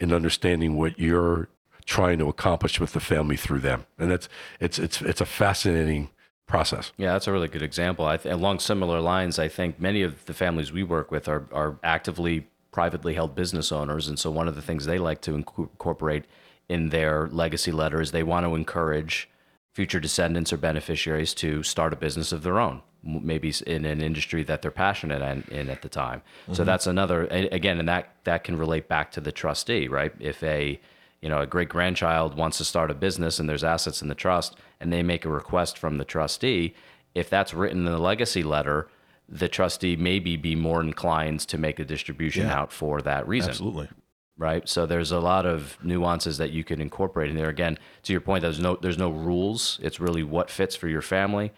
in 0.00 0.12
understanding 0.12 0.76
what 0.76 0.98
you're 0.98 1.48
trying 1.86 2.18
to 2.18 2.28
accomplish 2.28 2.80
with 2.80 2.92
the 2.92 3.00
family 3.00 3.36
through 3.36 3.60
them, 3.60 3.86
and 3.98 4.10
that's 4.10 4.28
it's 4.60 4.78
it's 4.78 5.00
it's 5.02 5.20
a 5.20 5.26
fascinating 5.26 6.10
process. 6.46 6.92
Yeah, 6.96 7.12
that's 7.12 7.26
a 7.26 7.32
really 7.32 7.48
good 7.48 7.62
example. 7.62 8.06
Th- 8.16 8.32
along 8.32 8.58
similar 8.58 9.00
lines, 9.00 9.38
I 9.38 9.48
think 9.48 9.80
many 9.80 10.02
of 10.02 10.24
the 10.26 10.34
families 10.34 10.72
we 10.72 10.82
work 10.82 11.10
with 11.10 11.28
are 11.28 11.46
are 11.52 11.78
actively 11.82 12.48
privately 12.72 13.14
held 13.14 13.34
business 13.34 13.70
owners, 13.70 14.08
and 14.08 14.18
so 14.18 14.30
one 14.30 14.48
of 14.48 14.56
the 14.56 14.62
things 14.62 14.84
they 14.84 14.98
like 14.98 15.20
to 15.22 15.32
inco- 15.32 15.70
incorporate 15.70 16.24
in 16.68 16.88
their 16.88 17.28
legacy 17.28 17.70
letter 17.70 18.00
is 18.00 18.10
they 18.10 18.22
want 18.22 18.44
to 18.46 18.54
encourage 18.54 19.28
future 19.74 19.98
descendants 20.00 20.52
or 20.52 20.56
beneficiaries 20.56 21.34
to 21.34 21.62
start 21.64 21.92
a 21.92 21.96
business 21.96 22.32
of 22.32 22.44
their 22.44 22.60
own, 22.60 22.80
maybe 23.02 23.52
in 23.66 23.84
an 23.84 24.00
industry 24.00 24.44
that 24.44 24.62
they're 24.62 24.70
passionate 24.70 25.20
in, 25.20 25.42
in 25.54 25.68
at 25.68 25.82
the 25.82 25.88
time. 25.88 26.22
So 26.46 26.52
mm-hmm. 26.52 26.64
that's 26.64 26.86
another 26.86 27.26
again, 27.26 27.78
and 27.78 27.88
that 27.88 28.14
that 28.24 28.44
can 28.44 28.56
relate 28.56 28.88
back 28.88 29.10
to 29.12 29.20
the 29.20 29.32
trustee, 29.32 29.88
right? 29.88 30.12
If 30.20 30.42
a 30.42 30.80
you 31.20 31.28
know 31.28 31.40
a 31.40 31.46
great 31.46 31.68
grandchild 31.68 32.36
wants 32.36 32.58
to 32.58 32.64
start 32.64 32.90
a 32.90 32.94
business 32.94 33.38
and 33.38 33.48
there's 33.48 33.64
assets 33.64 34.00
in 34.00 34.08
the 34.08 34.14
trust, 34.14 34.56
and 34.80 34.92
they 34.92 35.02
make 35.02 35.24
a 35.24 35.28
request 35.28 35.76
from 35.76 35.98
the 35.98 36.04
trustee, 36.04 36.74
if 37.14 37.28
that's 37.28 37.52
written 37.52 37.86
in 37.86 37.92
the 37.92 37.98
legacy 37.98 38.42
letter. 38.42 38.88
The 39.26 39.48
trustee 39.48 39.96
maybe 39.96 40.36
be 40.36 40.54
more 40.54 40.82
inclined 40.82 41.40
to 41.48 41.56
make 41.56 41.78
a 41.78 41.84
distribution 41.84 42.44
Yeah. 42.44 42.60
out 42.60 42.70
for 42.70 43.00
that 43.00 43.26
reason 43.26 43.48
Absolutely. 43.48 43.88
Right? 44.36 44.68
So 44.68 44.86
there's 44.86 45.12
a 45.12 45.20
lot 45.20 45.46
of 45.46 45.78
nuances 45.82 46.38
that 46.38 46.50
you 46.50 46.64
can 46.64 46.80
incorporate 46.80 47.30
in 47.30 47.36
there. 47.36 47.48
Again, 47.48 47.78
to 48.02 48.12
your 48.12 48.20
point, 48.20 48.42
there's 48.42 48.58
no 48.58 48.76
there's 48.80 48.98
no 48.98 49.10
rules. 49.10 49.78
It's 49.82 50.00
really 50.00 50.22
what 50.22 50.50
fits 50.50 50.74
for 50.74 50.88
your 50.88 51.02
family, 51.02 51.52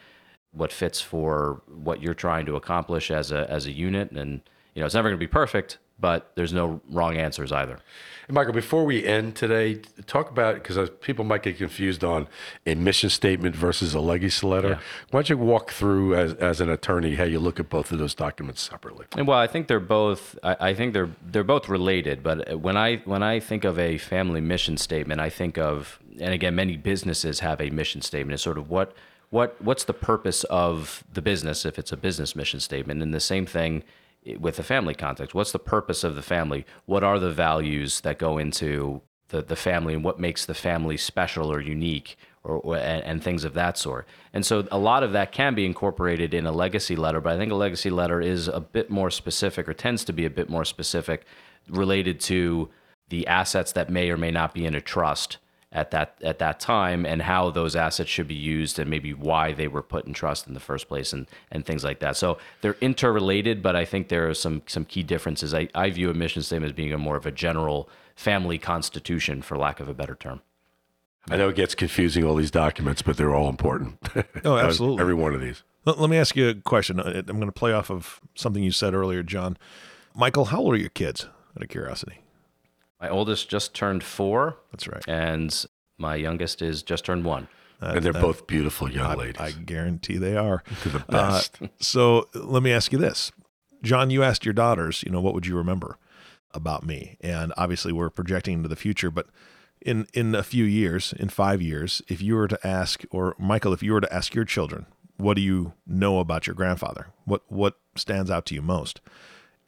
what 0.52 0.72
fits 0.72 1.00
for 1.00 1.62
what 1.66 2.02
you're 2.02 2.14
trying 2.14 2.46
to 2.46 2.56
accomplish 2.56 3.10
as 3.10 3.32
a 3.32 3.50
as 3.50 3.66
a 3.66 3.72
unit, 3.72 4.10
and 4.10 4.40
you 4.74 4.80
know 4.80 4.86
it's 4.86 4.94
never 4.94 5.08
going 5.08 5.18
to 5.18 5.24
be 5.24 5.30
perfect, 5.30 5.78
but 5.98 6.32
there's 6.34 6.52
no 6.52 6.80
wrong 6.90 7.16
answers 7.16 7.52
either. 7.52 7.78
And 8.28 8.34
Michael, 8.34 8.52
before 8.52 8.84
we 8.84 9.04
end 9.04 9.36
today, 9.36 9.80
talk 10.06 10.30
about 10.30 10.54
because 10.54 10.90
people 11.00 11.24
might 11.24 11.44
get 11.44 11.58
confused 11.58 12.02
on 12.02 12.26
a 12.66 12.74
mission 12.74 13.08
statement 13.08 13.54
versus 13.54 13.94
a 13.94 14.00
legacy 14.00 14.46
letter. 14.46 14.70
Yeah. 14.70 14.78
Why 15.10 15.18
don't 15.18 15.28
you 15.28 15.38
walk 15.38 15.70
through 15.70 16.16
as, 16.16 16.34
as 16.34 16.60
an 16.60 16.68
attorney 16.68 17.14
how 17.14 17.24
you 17.24 17.38
look 17.38 17.60
at 17.60 17.68
both 17.68 17.92
of 17.92 17.98
those 17.98 18.14
documents 18.14 18.62
separately? 18.62 19.06
And 19.16 19.28
well, 19.28 19.38
I 19.38 19.46
think 19.46 19.68
they're 19.68 19.78
both. 19.78 20.36
I, 20.42 20.56
I 20.60 20.74
think 20.74 20.92
they're 20.92 21.10
they're 21.22 21.44
both 21.44 21.68
related. 21.68 22.22
But 22.24 22.50
uh, 22.50 22.58
when 22.58 22.76
I 22.76 22.96
when 23.04 23.22
I 23.22 23.38
think 23.38 23.64
of 23.64 23.78
a 23.78 23.98
family 23.98 24.40
mission 24.40 24.76
statement, 24.76 25.20
I 25.20 25.30
think 25.30 25.56
of 25.56 26.00
and 26.18 26.34
again, 26.34 26.54
many 26.54 26.76
businesses 26.76 27.40
have 27.40 27.60
a 27.60 27.70
mission 27.70 28.02
statement. 28.02 28.34
It's 28.34 28.42
sort 28.42 28.58
of 28.58 28.68
what 28.68 28.92
what 29.30 29.60
what's 29.62 29.84
the 29.84 29.94
purpose 29.94 30.42
of 30.44 31.04
the 31.12 31.22
business 31.22 31.64
if 31.64 31.78
it's 31.78 31.92
a 31.92 31.96
business 31.96 32.34
mission 32.34 32.58
statement, 32.58 33.02
and 33.02 33.14
the 33.14 33.20
same 33.20 33.46
thing 33.46 33.84
with 34.38 34.56
the 34.56 34.62
family 34.62 34.94
context. 34.94 35.34
What's 35.34 35.52
the 35.52 35.58
purpose 35.58 36.04
of 36.04 36.14
the 36.14 36.22
family? 36.22 36.66
What 36.84 37.04
are 37.04 37.18
the 37.18 37.30
values 37.30 38.00
that 38.00 38.18
go 38.18 38.38
into 38.38 39.02
the, 39.28 39.42
the 39.42 39.56
family 39.56 39.94
and 39.94 40.04
what 40.04 40.20
makes 40.20 40.46
the 40.46 40.54
family 40.54 40.96
special 40.96 41.52
or 41.52 41.60
unique 41.60 42.16
or, 42.44 42.58
or 42.58 42.76
and, 42.76 43.02
and 43.02 43.22
things 43.22 43.44
of 43.44 43.54
that 43.54 43.76
sort. 43.76 44.06
And 44.32 44.46
so 44.46 44.66
a 44.70 44.78
lot 44.78 45.02
of 45.02 45.12
that 45.12 45.32
can 45.32 45.54
be 45.54 45.66
incorporated 45.66 46.32
in 46.32 46.46
a 46.46 46.52
legacy 46.52 46.96
letter, 46.96 47.20
but 47.20 47.32
I 47.32 47.38
think 47.38 47.50
a 47.50 47.56
legacy 47.56 47.90
letter 47.90 48.20
is 48.20 48.48
a 48.48 48.60
bit 48.60 48.90
more 48.90 49.10
specific 49.10 49.68
or 49.68 49.74
tends 49.74 50.04
to 50.04 50.12
be 50.12 50.24
a 50.24 50.30
bit 50.30 50.48
more 50.48 50.64
specific 50.64 51.26
related 51.68 52.20
to 52.20 52.68
the 53.08 53.26
assets 53.26 53.72
that 53.72 53.90
may 53.90 54.10
or 54.10 54.16
may 54.16 54.30
not 54.30 54.54
be 54.54 54.64
in 54.64 54.74
a 54.74 54.80
trust 54.80 55.38
at 55.72 55.90
that 55.90 56.16
at 56.22 56.38
that 56.38 56.61
time 56.61 57.05
and 57.05 57.22
how 57.22 57.50
those 57.50 57.74
assets 57.76 58.09
should 58.09 58.29
be 58.29 58.35
used 58.35 58.79
and 58.79 58.88
maybe 58.88 59.12
why 59.12 59.52
they 59.52 59.68
were 59.68 59.83
put 59.83 60.07
in 60.07 60.12
trust 60.12 60.46
in 60.46 60.55
the 60.55 60.61
first 60.61 60.88
place 60.88 61.12
and 61.12 61.26
and 61.50 61.66
things 61.66 61.85
like 61.85 61.98
that. 62.00 62.16
So 62.16 62.38
they're 62.61 62.76
interrelated, 62.81 63.62
but 63.62 63.76
I 63.76 63.85
think 63.85 64.09
there 64.09 64.29
are 64.29 64.35
some 64.35 64.62
some 64.66 64.85
key 64.85 65.02
differences. 65.02 65.52
I, 65.52 65.68
I 65.74 65.90
view 65.90 66.09
a 66.11 66.14
mission 66.14 66.42
statement 66.42 66.70
as 66.72 66.76
being 66.76 66.92
a 66.92 66.98
more 66.98 67.16
of 67.16 67.26
a 67.26 67.33
general 67.33 67.88
family 68.14 68.59
constitution, 68.59 69.42
for 69.42 69.59
lack 69.59 69.79
of 69.81 69.88
a 69.88 69.94
better 69.94 70.14
term. 70.14 70.40
I 71.29 71.37
know 71.37 71.48
it 71.48 71.57
gets 71.57 71.74
confusing 71.74 72.24
all 72.24 72.37
these 72.37 72.52
documents, 72.52 73.02
but 73.02 73.16
they're 73.16 73.35
all 73.35 73.48
important. 73.48 73.98
Oh, 74.44 74.57
absolutely. 74.59 75.00
Every 75.00 75.14
one 75.14 75.35
of 75.35 75.40
these. 75.40 75.64
Let, 75.85 76.00
let 76.00 76.09
me 76.09 76.16
ask 76.16 76.37
you 76.37 76.48
a 76.48 76.55
question. 76.55 77.00
I- 77.00 77.18
I'm 77.18 77.24
going 77.26 77.46
to 77.46 77.52
play 77.52 77.72
off 77.72 77.90
of 77.90 78.20
something 78.37 78.62
you 78.62 78.70
said 78.70 78.94
earlier, 78.94 79.22
John. 79.24 79.57
Michael, 80.14 80.46
how 80.46 80.61
old 80.61 80.74
are 80.74 80.79
your 80.79 80.88
kids? 80.88 81.24
Out 81.57 81.62
of 81.64 81.68
curiosity. 81.68 82.20
My 83.00 83.09
oldest 83.09 83.48
just 83.48 83.74
turned 83.74 84.02
four, 84.02 84.56
That's 84.72 84.88
right. 84.88 85.04
and 85.06 85.66
my 85.98 86.14
youngest 86.14 86.62
is 86.62 86.82
just 86.82 87.04
turned 87.04 87.24
one. 87.24 87.48
and 87.80 88.02
they're 88.02 88.12
both 88.14 88.46
beautiful 88.46 88.90
young 88.90 89.18
ladies. 89.18 89.40
I 89.40 89.50
guarantee 89.52 90.16
they 90.16 90.37
are. 90.37 90.62
They're 90.85 90.92
the 91.00 91.04
Uh, 91.16 91.30
best. 91.32 91.59
so 91.78 92.28
let 92.35 92.62
me 92.62 92.72
ask 92.72 92.90
you 92.92 92.98
this. 92.98 93.32
John, 93.82 94.09
you 94.11 94.22
asked 94.22 94.44
your 94.46 94.54
daughters, 94.54 95.02
you 95.04 95.12
know, 95.12 95.20
what 95.20 95.35
would 95.35 95.46
you 95.46 95.56
remember 95.56 95.98
about 96.54 96.85
me? 96.87 97.18
And 97.20 97.52
obviously 97.59 97.92
we're 97.92 98.09
projecting 98.09 98.54
into 98.54 98.68
the 98.68 98.76
future, 98.76 99.11
but 99.11 99.26
in 99.82 100.06
in 100.14 100.35
a 100.35 100.42
few 100.42 100.64
years, 100.64 101.12
in 101.18 101.28
5 101.28 101.61
years, 101.61 102.00
if 102.09 102.22
you 102.22 102.35
were 102.35 102.48
to 102.48 102.66
ask 102.66 103.04
or 103.11 103.35
Michael, 103.38 103.74
if 103.74 103.82
you 103.82 103.92
were 103.92 104.00
to 104.00 104.12
ask 104.12 104.35
your 104.35 104.46
children, 104.46 104.87
what 105.18 105.35
do 105.35 105.42
you 105.42 105.74
know 105.87 106.18
about 106.18 106.46
your 106.46 106.54
grandfather? 106.54 107.09
What 107.26 107.42
what 107.48 107.74
stands 107.94 108.30
out 108.30 108.46
to 108.46 108.54
you 108.54 108.62
most? 108.62 109.02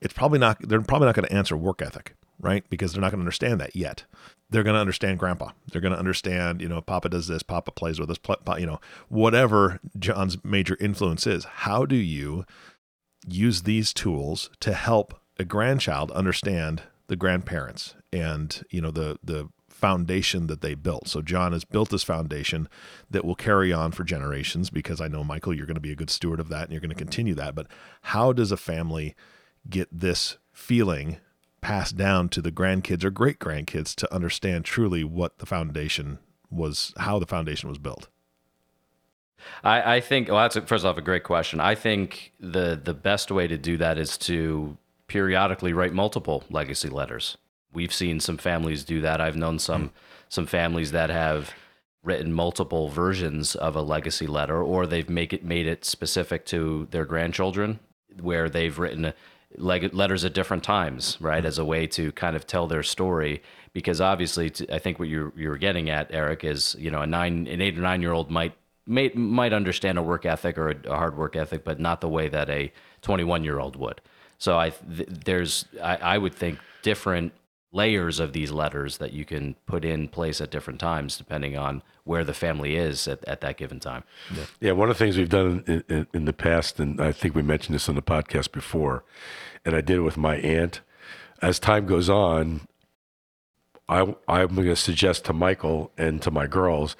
It's 0.00 0.14
probably 0.14 0.38
not 0.38 0.66
they're 0.66 0.80
probably 0.80 1.06
not 1.06 1.14
going 1.14 1.28
to 1.28 1.34
answer 1.34 1.56
work 1.58 1.82
ethic, 1.82 2.14
right? 2.40 2.64
Because 2.70 2.92
they're 2.92 3.00
not 3.00 3.10
going 3.10 3.18
to 3.18 3.24
understand 3.24 3.60
that 3.60 3.74
yet. 3.76 4.04
They're 4.50 4.62
going 4.62 4.74
to 4.74 4.80
understand 4.80 5.18
grandpa. 5.18 5.50
They're 5.70 5.80
going 5.80 5.92
to 5.92 5.98
understand, 5.98 6.60
you 6.62 6.68
know, 6.68 6.80
papa 6.80 7.10
does 7.10 7.26
this, 7.26 7.42
papa 7.42 7.70
plays 7.70 8.00
with 8.00 8.10
us, 8.10 8.18
you 8.58 8.66
know, 8.66 8.80
whatever 9.08 9.80
John's 9.98 10.42
major 10.44 10.76
influence 10.80 11.26
is. 11.26 11.44
How 11.44 11.84
do 11.84 11.96
you 11.96 12.46
use 13.26 13.62
these 13.62 13.92
tools 13.92 14.50
to 14.60 14.72
help 14.72 15.20
a 15.38 15.44
grandchild 15.44 16.10
understand 16.12 16.82
the 17.08 17.16
grandparents 17.16 17.94
and 18.12 18.62
you 18.70 18.80
know 18.80 18.90
the 18.90 19.18
the 19.22 19.48
foundation 19.68 20.48
that 20.48 20.60
they 20.60 20.74
built. 20.74 21.06
So 21.06 21.22
John 21.22 21.52
has 21.52 21.64
built 21.64 21.90
this 21.90 22.02
foundation 22.02 22.68
that 23.10 23.24
will 23.24 23.36
carry 23.36 23.72
on 23.72 23.92
for 23.92 24.02
generations 24.02 24.70
because 24.70 25.00
I 25.00 25.06
know 25.06 25.22
Michael 25.22 25.54
you're 25.54 25.66
going 25.66 25.76
to 25.76 25.80
be 25.80 25.92
a 25.92 25.96
good 25.96 26.10
steward 26.10 26.40
of 26.40 26.48
that 26.48 26.64
and 26.64 26.72
you're 26.72 26.80
going 26.80 26.90
to 26.90 26.96
continue 26.96 27.34
that. 27.36 27.54
But 27.54 27.68
how 28.02 28.32
does 28.32 28.50
a 28.50 28.56
family 28.56 29.14
get 29.70 29.88
this 29.92 30.36
feeling 30.52 31.18
passed 31.60 31.96
down 31.96 32.28
to 32.30 32.42
the 32.42 32.52
grandkids 32.52 33.04
or 33.04 33.10
great 33.10 33.38
grandkids 33.38 33.94
to 33.96 34.14
understand 34.14 34.64
truly 34.64 35.04
what 35.04 35.38
the 35.38 35.46
foundation 35.46 36.18
was 36.50 36.92
how 36.98 37.18
the 37.18 37.26
foundation 37.26 37.68
was 37.68 37.78
built? 37.78 38.08
I, 39.62 39.96
I 39.96 40.00
think 40.00 40.28
well 40.28 40.38
that's 40.38 40.56
a, 40.56 40.62
first 40.62 40.84
off 40.84 40.96
a 40.96 41.02
great 41.02 41.24
question. 41.24 41.60
I 41.60 41.74
think 41.74 42.32
the 42.40 42.80
the 42.82 42.94
best 42.94 43.30
way 43.30 43.46
to 43.46 43.56
do 43.56 43.76
that 43.76 43.98
is 43.98 44.16
to 44.18 44.76
periodically 45.06 45.72
write 45.72 45.92
multiple 45.92 46.44
legacy 46.50 46.88
letters. 46.88 47.36
We've 47.72 47.92
seen 47.92 48.20
some 48.20 48.38
families 48.38 48.84
do 48.84 49.00
that. 49.02 49.20
I've 49.20 49.36
known 49.36 49.58
some 49.58 49.88
hmm. 49.88 49.94
some 50.28 50.46
families 50.46 50.92
that 50.92 51.10
have 51.10 51.52
written 52.02 52.32
multiple 52.32 52.88
versions 52.88 53.54
of 53.54 53.76
a 53.76 53.82
legacy 53.82 54.26
letter 54.26 54.62
or 54.62 54.86
they've 54.86 55.10
make 55.10 55.32
it 55.32 55.44
made 55.44 55.66
it 55.66 55.84
specific 55.84 56.46
to 56.46 56.86
their 56.90 57.04
grandchildren 57.04 57.80
where 58.20 58.48
they've 58.48 58.78
written 58.78 59.12
leg- 59.56 59.94
letters 59.94 60.24
at 60.24 60.34
different 60.34 60.62
times, 60.62 61.16
right, 61.20 61.38
mm-hmm. 61.38 61.46
as 61.46 61.58
a 61.58 61.64
way 61.64 61.86
to 61.88 62.12
kind 62.12 62.36
of 62.36 62.46
tell 62.46 62.66
their 62.66 62.82
story. 62.82 63.42
Because 63.72 64.00
obviously, 64.00 64.50
t- 64.50 64.66
I 64.72 64.78
think 64.78 64.98
what 64.98 65.08
you're 65.08 65.32
you're 65.36 65.56
getting 65.56 65.90
at, 65.90 66.08
Eric, 66.10 66.44
is 66.44 66.74
you 66.78 66.90
know 66.90 67.02
a 67.02 67.06
nine, 67.06 67.46
an 67.46 67.60
eight 67.60 67.78
or 67.78 67.82
nine 67.82 68.02
year 68.02 68.12
old 68.12 68.30
might 68.30 68.54
may, 68.86 69.10
might 69.10 69.52
understand 69.52 69.98
a 69.98 70.02
work 70.02 70.26
ethic 70.26 70.58
or 70.58 70.70
a, 70.70 70.76
a 70.86 70.96
hard 70.96 71.16
work 71.16 71.36
ethic, 71.36 71.64
but 71.64 71.78
not 71.78 72.00
the 72.00 72.08
way 72.08 72.28
that 72.28 72.48
a 72.48 72.72
21 73.02 73.44
year 73.44 73.58
old 73.58 73.76
would. 73.76 74.00
So 74.38 74.58
I 74.58 74.70
th- 74.70 75.08
there's 75.08 75.66
I, 75.82 75.96
I 75.96 76.18
would 76.18 76.34
think 76.34 76.58
different 76.82 77.32
layers 77.70 78.18
of 78.18 78.32
these 78.32 78.50
letters 78.50 78.96
that 78.98 79.12
you 79.12 79.24
can 79.24 79.54
put 79.66 79.84
in 79.84 80.08
place 80.08 80.40
at 80.40 80.50
different 80.50 80.80
times 80.80 81.18
depending 81.18 81.56
on 81.56 81.82
where 82.08 82.24
the 82.24 82.34
family 82.34 82.76
is 82.76 83.06
at, 83.06 83.22
at 83.26 83.42
that 83.42 83.58
given 83.58 83.78
time. 83.78 84.02
Yeah, 84.60 84.72
one 84.72 84.88
of 84.88 84.96
the 84.96 85.04
things 85.04 85.18
we've 85.18 85.28
done 85.28 85.62
in, 85.66 85.84
in, 85.88 86.06
in 86.14 86.24
the 86.24 86.32
past, 86.32 86.80
and 86.80 87.00
I 87.00 87.12
think 87.12 87.34
we 87.34 87.42
mentioned 87.42 87.74
this 87.74 87.88
on 87.88 87.94
the 87.94 88.02
podcast 88.02 88.50
before, 88.50 89.04
and 89.64 89.76
I 89.76 89.82
did 89.82 89.98
it 89.98 90.00
with 90.00 90.16
my 90.16 90.36
aunt. 90.36 90.80
As 91.42 91.58
time 91.58 91.86
goes 91.86 92.08
on, 92.08 92.62
I, 93.88 94.14
I'm 94.26 94.54
going 94.54 94.68
to 94.68 94.76
suggest 94.76 95.26
to 95.26 95.32
Michael 95.32 95.92
and 95.98 96.20
to 96.22 96.30
my 96.30 96.46
girls 96.46 96.96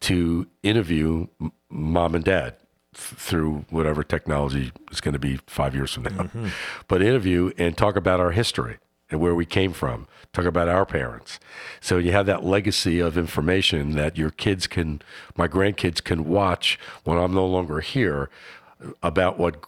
to 0.00 0.46
interview 0.62 1.26
m- 1.40 1.52
mom 1.68 2.14
and 2.14 2.24
dad 2.24 2.56
th- 2.94 3.20
through 3.20 3.64
whatever 3.70 4.04
technology 4.04 4.72
is 4.92 5.00
going 5.00 5.14
to 5.14 5.18
be 5.18 5.40
five 5.46 5.74
years 5.74 5.92
from 5.92 6.04
now, 6.04 6.10
mm-hmm. 6.10 6.48
but 6.86 7.02
interview 7.02 7.52
and 7.58 7.76
talk 7.76 7.96
about 7.96 8.20
our 8.20 8.30
history 8.30 8.78
and 9.10 9.20
where 9.20 9.34
we 9.34 9.46
came 9.46 9.72
from, 9.72 10.06
talk 10.32 10.44
about 10.44 10.68
our 10.68 10.86
parents. 10.86 11.38
So 11.80 11.98
you 11.98 12.12
have 12.12 12.26
that 12.26 12.44
legacy 12.44 13.00
of 13.00 13.18
information 13.18 13.92
that 13.92 14.16
your 14.16 14.30
kids 14.30 14.66
can, 14.66 15.02
my 15.36 15.48
grandkids 15.48 16.02
can 16.02 16.24
watch 16.24 16.78
when 17.04 17.18
I'm 17.18 17.34
no 17.34 17.46
longer 17.46 17.80
here 17.80 18.30
about 19.02 19.38
what 19.38 19.64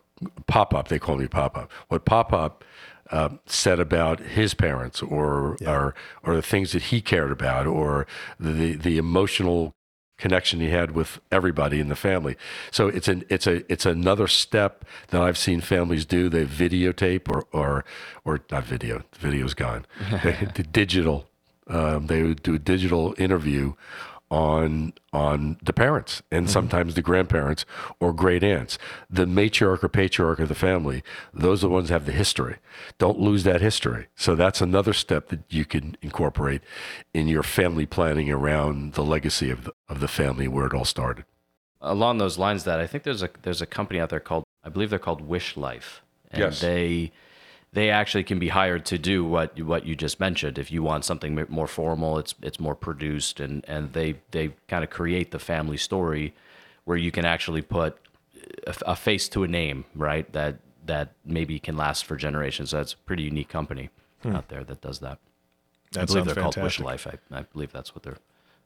pop 0.47 0.75
up, 0.75 0.89
they 0.89 0.99
call 0.99 1.17
me 1.17 1.29
pop 1.29 1.57
up, 1.57 1.71
what 1.89 2.05
pop 2.05 2.33
up 2.33 2.65
uh, 3.11 3.29
said 3.47 3.79
about 3.79 4.21
his 4.21 4.55
parents 4.55 5.03
or, 5.03 5.57
or, 5.65 5.95
or 6.23 6.35
the 6.35 6.43
things 6.43 6.73
that 6.73 6.85
he 6.85 7.01
cared 7.01 7.31
about 7.31 7.67
or 7.67 8.07
the, 8.41 8.75
the 8.75 8.99
emotional 8.99 9.75
connection 10.19 10.61
he 10.61 10.71
had 10.71 10.93
with 10.93 11.21
everybody 11.31 11.81
in 11.81 11.89
the 11.89 11.97
family. 11.97 12.37
So 12.71 12.89
it's 12.89 13.09
an 13.09 13.25
it's 13.29 13.47
a 13.47 13.71
it's 13.71 13.87
another 13.87 14.27
step 14.27 14.85
that 15.09 15.21
I've 15.21 15.39
seen 15.39 15.61
families 15.61 16.05
do. 16.05 16.29
They 16.29 16.45
videotape 16.45 17.29
or 17.31 17.47
or 17.53 17.85
or 18.25 18.41
not 18.51 18.65
video. 18.65 19.03
Video's 19.19 19.55
gone. 19.55 19.87
the 20.11 20.67
digital. 20.71 21.29
Um, 21.69 22.07
they 22.07 22.23
would 22.23 22.45
do 22.45 22.55
a 22.55 22.61
digital 22.61 23.15
interview 23.19 23.75
on 24.31 24.93
on 25.13 25.57
the 25.63 25.73
parents 25.73 26.23
and 26.33 26.47
mm-hmm. 26.47 26.53
sometimes 26.53 26.95
the 26.95 27.03
grandparents 27.03 27.65
or 28.01 28.13
great 28.13 28.43
aunts. 28.43 28.79
The 29.09 29.25
matriarch 29.27 29.85
or 29.85 29.89
patriarch 29.89 30.41
of 30.41 30.49
the 30.49 30.55
family. 30.55 31.03
Those 31.33 31.63
are 31.63 31.69
the 31.69 31.73
ones 31.73 31.89
that 31.89 31.95
have 31.95 32.07
the 32.07 32.13
history. 32.13 32.57
Don't 32.99 33.19
lose 33.21 33.45
that 33.45 33.61
history. 33.61 34.09
So 34.17 34.35
that's 34.35 34.61
another 34.61 34.93
step 34.93 35.29
that 35.29 35.41
you 35.49 35.65
can 35.65 35.97
incorporate 36.03 36.63
in 37.15 37.29
your 37.29 37.43
family 37.43 37.87
planning 37.87 38.31
around 38.31 38.95
the 38.95 39.05
legacy 39.05 39.51
of 39.51 39.65
the, 39.65 39.73
of 39.89 40.01
the 40.01 40.09
family 40.09 40.49
where 40.49 40.67
it 40.67 40.75
all 40.75 40.85
started. 40.85 41.25
along 41.81 42.19
those 42.19 42.37
lines 42.39 42.65
that 42.65 42.81
I 42.81 42.87
think 42.87 43.05
there's 43.05 43.23
a 43.23 43.31
there's 43.43 43.63
a 43.63 43.67
company 43.67 44.01
out 44.01 44.09
there 44.11 44.21
called 44.21 44.45
I 44.65 44.69
believe 44.71 44.91
they're 44.91 44.99
called 44.99 45.21
Wish 45.21 45.57
Life. 45.57 46.03
And 46.33 46.41
Yes. 46.41 46.61
they 46.61 47.13
they 47.77 47.91
actually 47.91 48.25
can 48.25 48.39
be 48.39 48.49
hired 48.49 48.87
to 48.87 48.97
do 48.97 49.23
what 49.23 49.61
what 49.61 49.85
you 49.85 49.95
just 49.95 50.19
mentioned. 50.19 50.59
If 50.59 50.73
you 50.73 50.83
want 50.83 51.05
something 51.05 51.45
more 51.51 51.67
formal, 51.67 52.17
it's 52.19 52.35
it's 52.41 52.59
more 52.59 52.75
produced 52.75 53.39
and 53.39 53.63
and 53.69 53.93
they 53.93 54.17
they 54.31 54.55
kind 54.67 54.83
of 54.83 54.89
create 54.89 55.31
the 55.31 55.39
family 55.39 55.77
story 55.77 56.33
where 56.87 56.97
you 56.97 57.11
can 57.11 57.27
actually 57.27 57.61
put 57.61 57.99
a, 58.67 58.75
a 58.87 58.97
face 58.97 59.29
to 59.29 59.43
a 59.45 59.47
name, 59.49 59.85
right? 59.95 60.33
That 60.33 60.57
that 60.87 61.13
maybe 61.23 61.59
can 61.59 61.77
last 61.77 62.07
for 62.07 62.17
generations. 62.17 62.71
That's 62.71 62.95
a 62.95 62.97
pretty 62.97 63.25
unique 63.25 63.51
company 63.51 63.91
out 64.25 64.49
there 64.49 64.65
that 64.65 64.81
does 64.81 65.01
that. 65.01 65.19
I 65.99 66.07
believe 66.07 66.25
they're 66.25 66.35
called 66.35 66.57
Wish. 66.57 66.81
Life. 66.81 67.07
I, 67.07 67.41
I 67.41 67.43
believe 67.43 67.73
that's 67.73 67.95
what 67.95 68.05
they're 68.05 68.17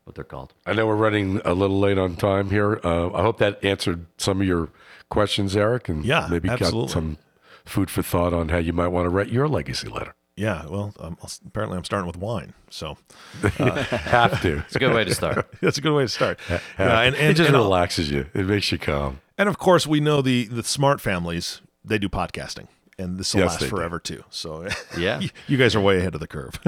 what 0.04 0.14
they're 0.14 0.22
called. 0.24 0.54
I 0.66 0.72
know 0.72 0.86
we're 0.86 0.94
running 0.94 1.40
a 1.44 1.52
little 1.52 1.80
late 1.80 1.98
on 1.98 2.14
time 2.14 2.50
here. 2.50 2.80
Uh, 2.84 3.12
I 3.12 3.22
hope 3.22 3.38
that 3.38 3.64
answered 3.64 4.06
some 4.18 4.40
of 4.40 4.46
your 4.46 4.68
questions, 5.08 5.56
Eric, 5.56 5.88
and 5.88 6.04
Yeah, 6.04 6.28
maybe 6.30 6.48
absolutely. 6.48 6.86
got 6.86 6.92
some 6.92 7.18
food 7.64 7.90
for 7.90 8.02
thought 8.02 8.32
on 8.32 8.48
how 8.50 8.58
you 8.58 8.72
might 8.72 8.88
want 8.88 9.06
to 9.06 9.10
write 9.10 9.28
your 9.28 9.48
legacy 9.48 9.88
letter. 9.88 10.14
Yeah, 10.36 10.66
well, 10.68 10.94
um, 11.00 11.18
apparently 11.46 11.76
I'm 11.76 11.84
starting 11.84 12.06
with 12.06 12.16
wine, 12.16 12.54
so 12.70 12.96
Have 13.42 14.40
to. 14.42 14.58
It's 14.66 14.76
a 14.76 14.78
good 14.78 14.94
way 14.94 15.04
to 15.04 15.14
start. 15.14 15.46
that's 15.60 15.76
a 15.78 15.80
good 15.80 15.94
way 15.94 16.04
to 16.04 16.08
start. 16.08 16.40
Have 16.40 16.62
Yeah, 16.78 17.00
and, 17.02 17.14
and, 17.16 17.26
it 17.32 17.34
just 17.34 17.48
and, 17.50 17.56
relaxes 17.58 18.10
you. 18.10 18.26
It 18.34 18.46
makes 18.46 18.70
you 18.72 18.78
calm. 18.78 19.20
and 19.36 19.48
of 19.48 19.58
course, 19.58 19.86
we 19.86 20.00
know 20.00 20.22
the 20.22 20.44
the 20.46 20.62
smart 20.62 21.00
families 21.00 21.60
they 21.84 21.98
do 21.98 22.08
podcasting, 22.08 22.68
and 22.98 23.18
this 23.18 23.34
will 23.34 23.42
Yes, 23.42 23.50
last 23.50 23.60
they 23.60 23.66
do. 23.66 23.76
forever 23.76 23.98
too. 23.98 24.24
So 24.30 24.66
Yeah. 24.98 25.20
you, 25.20 25.28
you 25.46 25.56
guys 25.58 25.74
are 25.74 25.80
way 25.80 25.98
ahead 25.98 26.14
of 26.14 26.20
the 26.20 26.26
curve. 26.28 26.58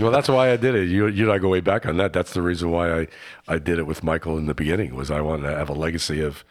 well, 0.00 0.12
that's 0.12 0.28
why 0.28 0.52
I 0.52 0.56
did 0.56 0.74
it. 0.76 0.88
You, 0.88 1.08
you 1.08 1.24
and 1.24 1.32
I 1.32 1.38
go 1.38 1.48
way 1.48 1.60
back 1.60 1.86
on 1.86 1.96
that. 1.96 2.12
That's 2.12 2.34
the 2.34 2.42
reason 2.42 2.70
why 2.70 3.00
I, 3.00 3.06
I 3.48 3.58
did 3.58 3.78
it 3.80 3.86
with 3.86 4.04
Michael 4.04 4.38
in 4.38 4.46
the 4.46 4.54
beginning. 4.54 4.94
Was 4.94 5.10
I 5.10 5.20
wanted 5.22 5.48
to 5.50 5.56
have 5.56 5.68
a 5.68 5.74
legacy 5.74 6.20
of 6.20 6.44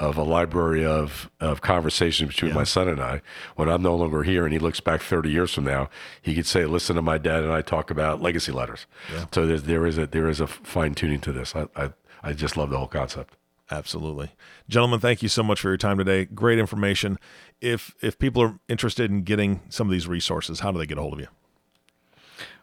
of 0.00 0.16
a 0.16 0.22
library 0.22 0.84
of 0.84 1.30
of 1.38 1.60
conversations 1.60 2.30
between 2.30 2.54
my 2.54 2.64
son 2.64 2.88
and 2.88 3.00
I. 3.00 3.20
When 3.54 3.68
I'm 3.68 3.82
no 3.82 3.94
longer 3.94 4.22
here, 4.22 4.44
and 4.44 4.52
he 4.52 4.58
looks 4.58 4.80
back 4.80 5.02
30 5.02 5.30
years 5.30 5.52
from 5.52 5.64
now, 5.64 5.90
he 6.20 6.34
could 6.34 6.46
say, 6.46 6.64
"Listen 6.64 6.96
to 6.96 7.02
my 7.02 7.18
dad 7.18 7.44
and 7.44 7.52
I 7.52 7.60
talk 7.60 7.90
about 7.90 8.22
legacy 8.22 8.50
letters." 8.50 8.86
Yeah. 9.12 9.26
So 9.32 9.46
there's, 9.46 9.64
there 9.64 9.86
is 9.86 9.98
a 9.98 10.06
there 10.06 10.28
is 10.28 10.40
a 10.40 10.46
fine 10.46 10.94
tuning 10.94 11.20
to 11.20 11.32
this. 11.32 11.54
I, 11.54 11.66
I 11.76 11.92
I 12.22 12.32
just 12.32 12.56
love 12.56 12.70
the 12.70 12.78
whole 12.78 12.88
concept. 12.88 13.36
Absolutely. 13.70 14.30
Gentlemen, 14.68 14.98
thank 14.98 15.22
you 15.22 15.28
so 15.28 15.44
much 15.44 15.60
for 15.60 15.68
your 15.68 15.76
time 15.76 15.98
today. 15.98 16.24
Great 16.24 16.58
information. 16.58 17.18
If 17.60 17.94
if 18.00 18.18
people 18.18 18.42
are 18.42 18.58
interested 18.68 19.10
in 19.10 19.22
getting 19.22 19.60
some 19.68 19.86
of 19.86 19.92
these 19.92 20.08
resources, 20.08 20.60
how 20.60 20.72
do 20.72 20.78
they 20.78 20.86
get 20.86 20.98
a 20.98 21.02
hold 21.02 21.12
of 21.12 21.20
you? 21.20 21.28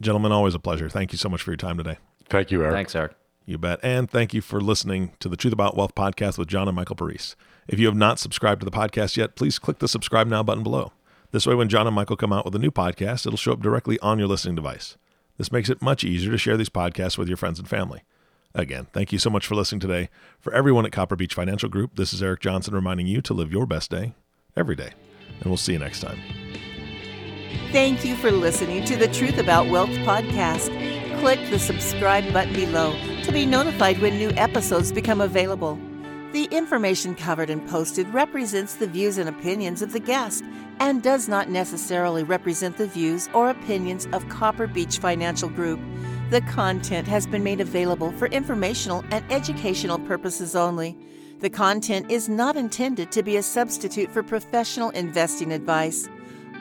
Gentlemen, 0.00 0.32
always 0.32 0.54
a 0.54 0.58
pleasure. 0.58 0.88
Thank 0.88 1.12
you 1.12 1.18
so 1.18 1.28
much 1.28 1.42
for 1.42 1.50
your 1.50 1.56
time 1.56 1.76
today. 1.76 1.98
Thank 2.28 2.50
you, 2.50 2.62
Eric. 2.62 2.74
Thanks, 2.74 2.94
Eric. 2.94 3.12
You 3.44 3.58
bet. 3.58 3.80
And 3.82 4.10
thank 4.10 4.32
you 4.32 4.40
for 4.40 4.60
listening 4.60 5.12
to 5.20 5.28
the 5.28 5.36
Truth 5.36 5.52
About 5.52 5.76
Wealth 5.76 5.94
podcast 5.94 6.38
with 6.38 6.48
John 6.48 6.68
and 6.68 6.76
Michael 6.76 6.96
Parise. 6.96 7.34
If 7.68 7.78
you 7.78 7.86
have 7.86 7.96
not 7.96 8.18
subscribed 8.18 8.60
to 8.60 8.64
the 8.64 8.70
podcast 8.70 9.16
yet, 9.16 9.34
please 9.34 9.58
click 9.58 9.78
the 9.78 9.88
subscribe 9.88 10.26
now 10.26 10.42
button 10.42 10.62
below. 10.62 10.92
This 11.34 11.48
way, 11.48 11.56
when 11.56 11.68
John 11.68 11.88
and 11.88 11.96
Michael 11.96 12.16
come 12.16 12.32
out 12.32 12.44
with 12.44 12.54
a 12.54 12.60
new 12.60 12.70
podcast, 12.70 13.26
it'll 13.26 13.36
show 13.36 13.54
up 13.54 13.60
directly 13.60 13.98
on 13.98 14.20
your 14.20 14.28
listening 14.28 14.54
device. 14.54 14.96
This 15.36 15.50
makes 15.50 15.68
it 15.68 15.82
much 15.82 16.04
easier 16.04 16.30
to 16.30 16.38
share 16.38 16.56
these 16.56 16.68
podcasts 16.68 17.18
with 17.18 17.26
your 17.26 17.36
friends 17.36 17.58
and 17.58 17.68
family. 17.68 18.04
Again, 18.54 18.86
thank 18.92 19.10
you 19.10 19.18
so 19.18 19.30
much 19.30 19.44
for 19.44 19.56
listening 19.56 19.80
today. 19.80 20.10
For 20.38 20.54
everyone 20.54 20.86
at 20.86 20.92
Copper 20.92 21.16
Beech 21.16 21.34
Financial 21.34 21.68
Group, 21.68 21.96
this 21.96 22.12
is 22.12 22.22
Eric 22.22 22.38
Johnson 22.38 22.72
reminding 22.72 23.08
you 23.08 23.20
to 23.22 23.34
live 23.34 23.50
your 23.50 23.66
best 23.66 23.90
day 23.90 24.14
every 24.56 24.76
day. 24.76 24.92
And 25.40 25.46
we'll 25.46 25.56
see 25.56 25.72
you 25.72 25.80
next 25.80 26.02
time. 26.02 26.20
Thank 27.72 28.04
you 28.04 28.14
for 28.14 28.30
listening 28.30 28.84
to 28.84 28.94
the 28.94 29.08
Truth 29.08 29.38
About 29.38 29.66
Wealth 29.66 29.90
podcast. 30.06 30.68
Click 31.18 31.40
the 31.50 31.58
subscribe 31.58 32.32
button 32.32 32.54
below 32.54 32.96
to 33.24 33.32
be 33.32 33.44
notified 33.44 34.00
when 34.00 34.18
new 34.18 34.30
episodes 34.36 34.92
become 34.92 35.20
available. 35.20 35.80
The 36.34 36.48
information 36.50 37.14
covered 37.14 37.48
and 37.48 37.64
posted 37.68 38.12
represents 38.12 38.74
the 38.74 38.88
views 38.88 39.18
and 39.18 39.28
opinions 39.28 39.82
of 39.82 39.92
the 39.92 40.00
guest 40.00 40.42
and 40.80 41.00
does 41.00 41.28
not 41.28 41.48
necessarily 41.48 42.24
represent 42.24 42.76
the 42.76 42.88
views 42.88 43.28
or 43.32 43.50
opinions 43.50 44.08
of 44.12 44.28
Copper 44.28 44.66
Beech 44.66 44.98
Financial 44.98 45.48
Group. 45.48 45.78
The 46.30 46.40
content 46.40 47.06
has 47.06 47.28
been 47.28 47.44
made 47.44 47.60
available 47.60 48.10
for 48.10 48.26
informational 48.26 49.04
and 49.12 49.24
educational 49.30 50.00
purposes 50.00 50.56
only. 50.56 50.98
The 51.38 51.50
content 51.50 52.10
is 52.10 52.28
not 52.28 52.56
intended 52.56 53.12
to 53.12 53.22
be 53.22 53.36
a 53.36 53.42
substitute 53.42 54.10
for 54.10 54.24
professional 54.24 54.90
investing 54.90 55.52
advice. 55.52 56.08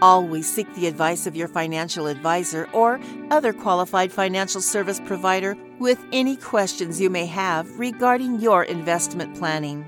Always 0.03 0.53
seek 0.53 0.67
the 0.75 0.87
advice 0.87 1.27
of 1.27 1.33
your 1.37 1.47
financial 1.47 2.07
advisor 2.07 2.67
or 2.73 2.99
other 3.31 3.53
qualified 3.53 4.11
financial 4.11 4.59
service 4.59 4.99
provider 4.99 5.55
with 5.79 5.97
any 6.11 6.35
questions 6.35 6.99
you 6.99 7.09
may 7.09 7.25
have 7.25 7.79
regarding 7.79 8.41
your 8.41 8.65
investment 8.65 9.33
planning. 9.37 9.85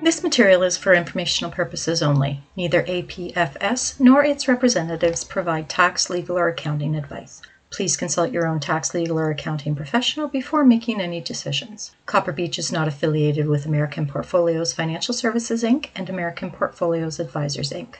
This 0.00 0.22
material 0.22 0.62
is 0.62 0.76
for 0.76 0.94
informational 0.94 1.50
purposes 1.50 2.04
only. 2.04 2.40
Neither 2.54 2.84
APFS 2.84 3.98
nor 3.98 4.24
its 4.24 4.46
representatives 4.46 5.24
provide 5.24 5.68
tax, 5.68 6.08
legal, 6.08 6.38
or 6.38 6.46
accounting 6.46 6.94
advice. 6.94 7.42
Please 7.70 7.96
consult 7.96 8.30
your 8.30 8.46
own 8.46 8.60
tax, 8.60 8.94
legal, 8.94 9.18
or 9.18 9.28
accounting 9.28 9.74
professional 9.74 10.28
before 10.28 10.64
making 10.64 11.00
any 11.00 11.20
decisions. 11.20 11.96
Copper 12.06 12.30
Beech 12.30 12.60
is 12.60 12.70
not 12.70 12.86
affiliated 12.86 13.48
with 13.48 13.66
American 13.66 14.06
Portfolios 14.06 14.72
Financial 14.72 15.12
Services 15.12 15.64
Inc. 15.64 15.88
and 15.96 16.08
American 16.08 16.52
Portfolios 16.52 17.18
Advisors 17.18 17.72
Inc. 17.72 17.96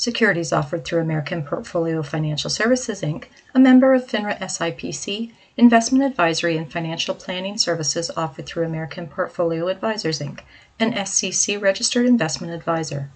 Securities 0.00 0.52
offered 0.52 0.84
through 0.84 1.00
American 1.00 1.42
Portfolio 1.42 2.04
Financial 2.04 2.48
Services 2.48 3.02
Inc., 3.02 3.24
a 3.52 3.58
member 3.58 3.94
of 3.94 4.06
FINRA 4.06 4.38
SIPC, 4.38 5.32
investment 5.56 6.04
advisory 6.04 6.56
and 6.56 6.70
financial 6.70 7.16
planning 7.16 7.58
services 7.58 8.08
offered 8.16 8.46
through 8.46 8.64
American 8.64 9.08
Portfolio 9.08 9.66
Advisors 9.66 10.20
Inc., 10.20 10.42
an 10.78 11.04
SEC 11.04 11.60
registered 11.60 12.06
investment 12.06 12.52
advisor. 12.52 13.10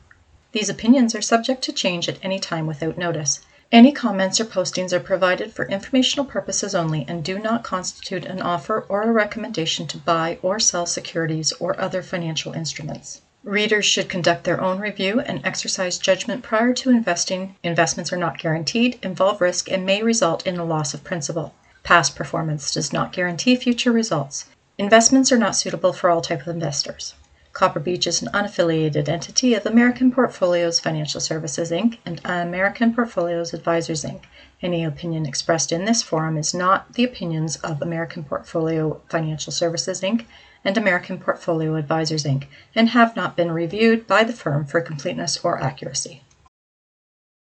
These 0.50 0.68
opinions 0.68 1.14
are 1.14 1.22
subject 1.22 1.62
to 1.62 1.72
change 1.72 2.08
at 2.08 2.18
any 2.20 2.40
time 2.40 2.66
without 2.66 2.98
notice. 2.98 3.46
Any 3.70 3.92
comments 3.92 4.40
or 4.40 4.44
postings 4.44 4.92
are 4.92 4.98
provided 4.98 5.52
for 5.52 5.66
informational 5.66 6.26
purposes 6.26 6.74
only 6.74 7.04
and 7.06 7.22
do 7.22 7.38
not 7.38 7.62
constitute 7.62 8.24
an 8.24 8.42
offer 8.42 8.86
or 8.88 9.04
a 9.04 9.12
recommendation 9.12 9.86
to 9.86 9.98
buy 9.98 10.40
or 10.42 10.58
sell 10.58 10.86
securities 10.86 11.52
or 11.60 11.80
other 11.80 12.02
financial 12.02 12.54
instruments. 12.54 13.20
Readers 13.44 13.84
should 13.84 14.08
conduct 14.08 14.44
their 14.44 14.60
own 14.60 14.78
review 14.78 15.18
and 15.18 15.44
exercise 15.44 15.98
judgment 15.98 16.44
prior 16.44 16.72
to 16.74 16.90
investing. 16.90 17.56
Investments 17.64 18.12
are 18.12 18.16
not 18.16 18.38
guaranteed, 18.38 19.00
involve 19.02 19.40
risk, 19.40 19.68
and 19.68 19.84
may 19.84 20.00
result 20.00 20.46
in 20.46 20.58
a 20.58 20.64
loss 20.64 20.94
of 20.94 21.02
principal. 21.02 21.52
Past 21.82 22.14
performance 22.14 22.72
does 22.72 22.92
not 22.92 23.12
guarantee 23.12 23.56
future 23.56 23.90
results. 23.90 24.44
Investments 24.78 25.32
are 25.32 25.38
not 25.38 25.56
suitable 25.56 25.92
for 25.92 26.08
all 26.08 26.20
type 26.20 26.42
of 26.42 26.54
investors. 26.54 27.14
Copper 27.52 27.80
Beech 27.80 28.06
is 28.06 28.22
an 28.22 28.28
unaffiliated 28.32 29.08
entity 29.08 29.54
of 29.54 29.66
American 29.66 30.12
Portfolios 30.12 30.78
Financial 30.78 31.20
Services 31.20 31.72
Inc. 31.72 31.98
and 32.06 32.20
American 32.24 32.94
Portfolios 32.94 33.52
Advisors 33.52 34.04
Inc. 34.04 34.20
Any 34.62 34.84
opinion 34.84 35.26
expressed 35.26 35.72
in 35.72 35.84
this 35.84 36.00
forum 36.00 36.38
is 36.38 36.54
not 36.54 36.94
the 36.94 37.02
opinions 37.02 37.56
of 37.56 37.82
American 37.82 38.22
Portfolio 38.22 39.00
Financial 39.08 39.52
Services 39.52 40.00
Inc. 40.00 40.26
and 40.64 40.76
American 40.76 41.18
Portfolio 41.18 41.74
Advisors 41.74 42.24
Inc. 42.24 42.46
and 42.74 42.90
have 42.90 43.16
not 43.16 43.36
been 43.36 43.50
reviewed 43.50 44.06
by 44.06 44.24
the 44.24 44.32
firm 44.32 44.64
for 44.64 44.80
completeness 44.80 45.38
or 45.44 45.60
accuracy. 45.60 46.22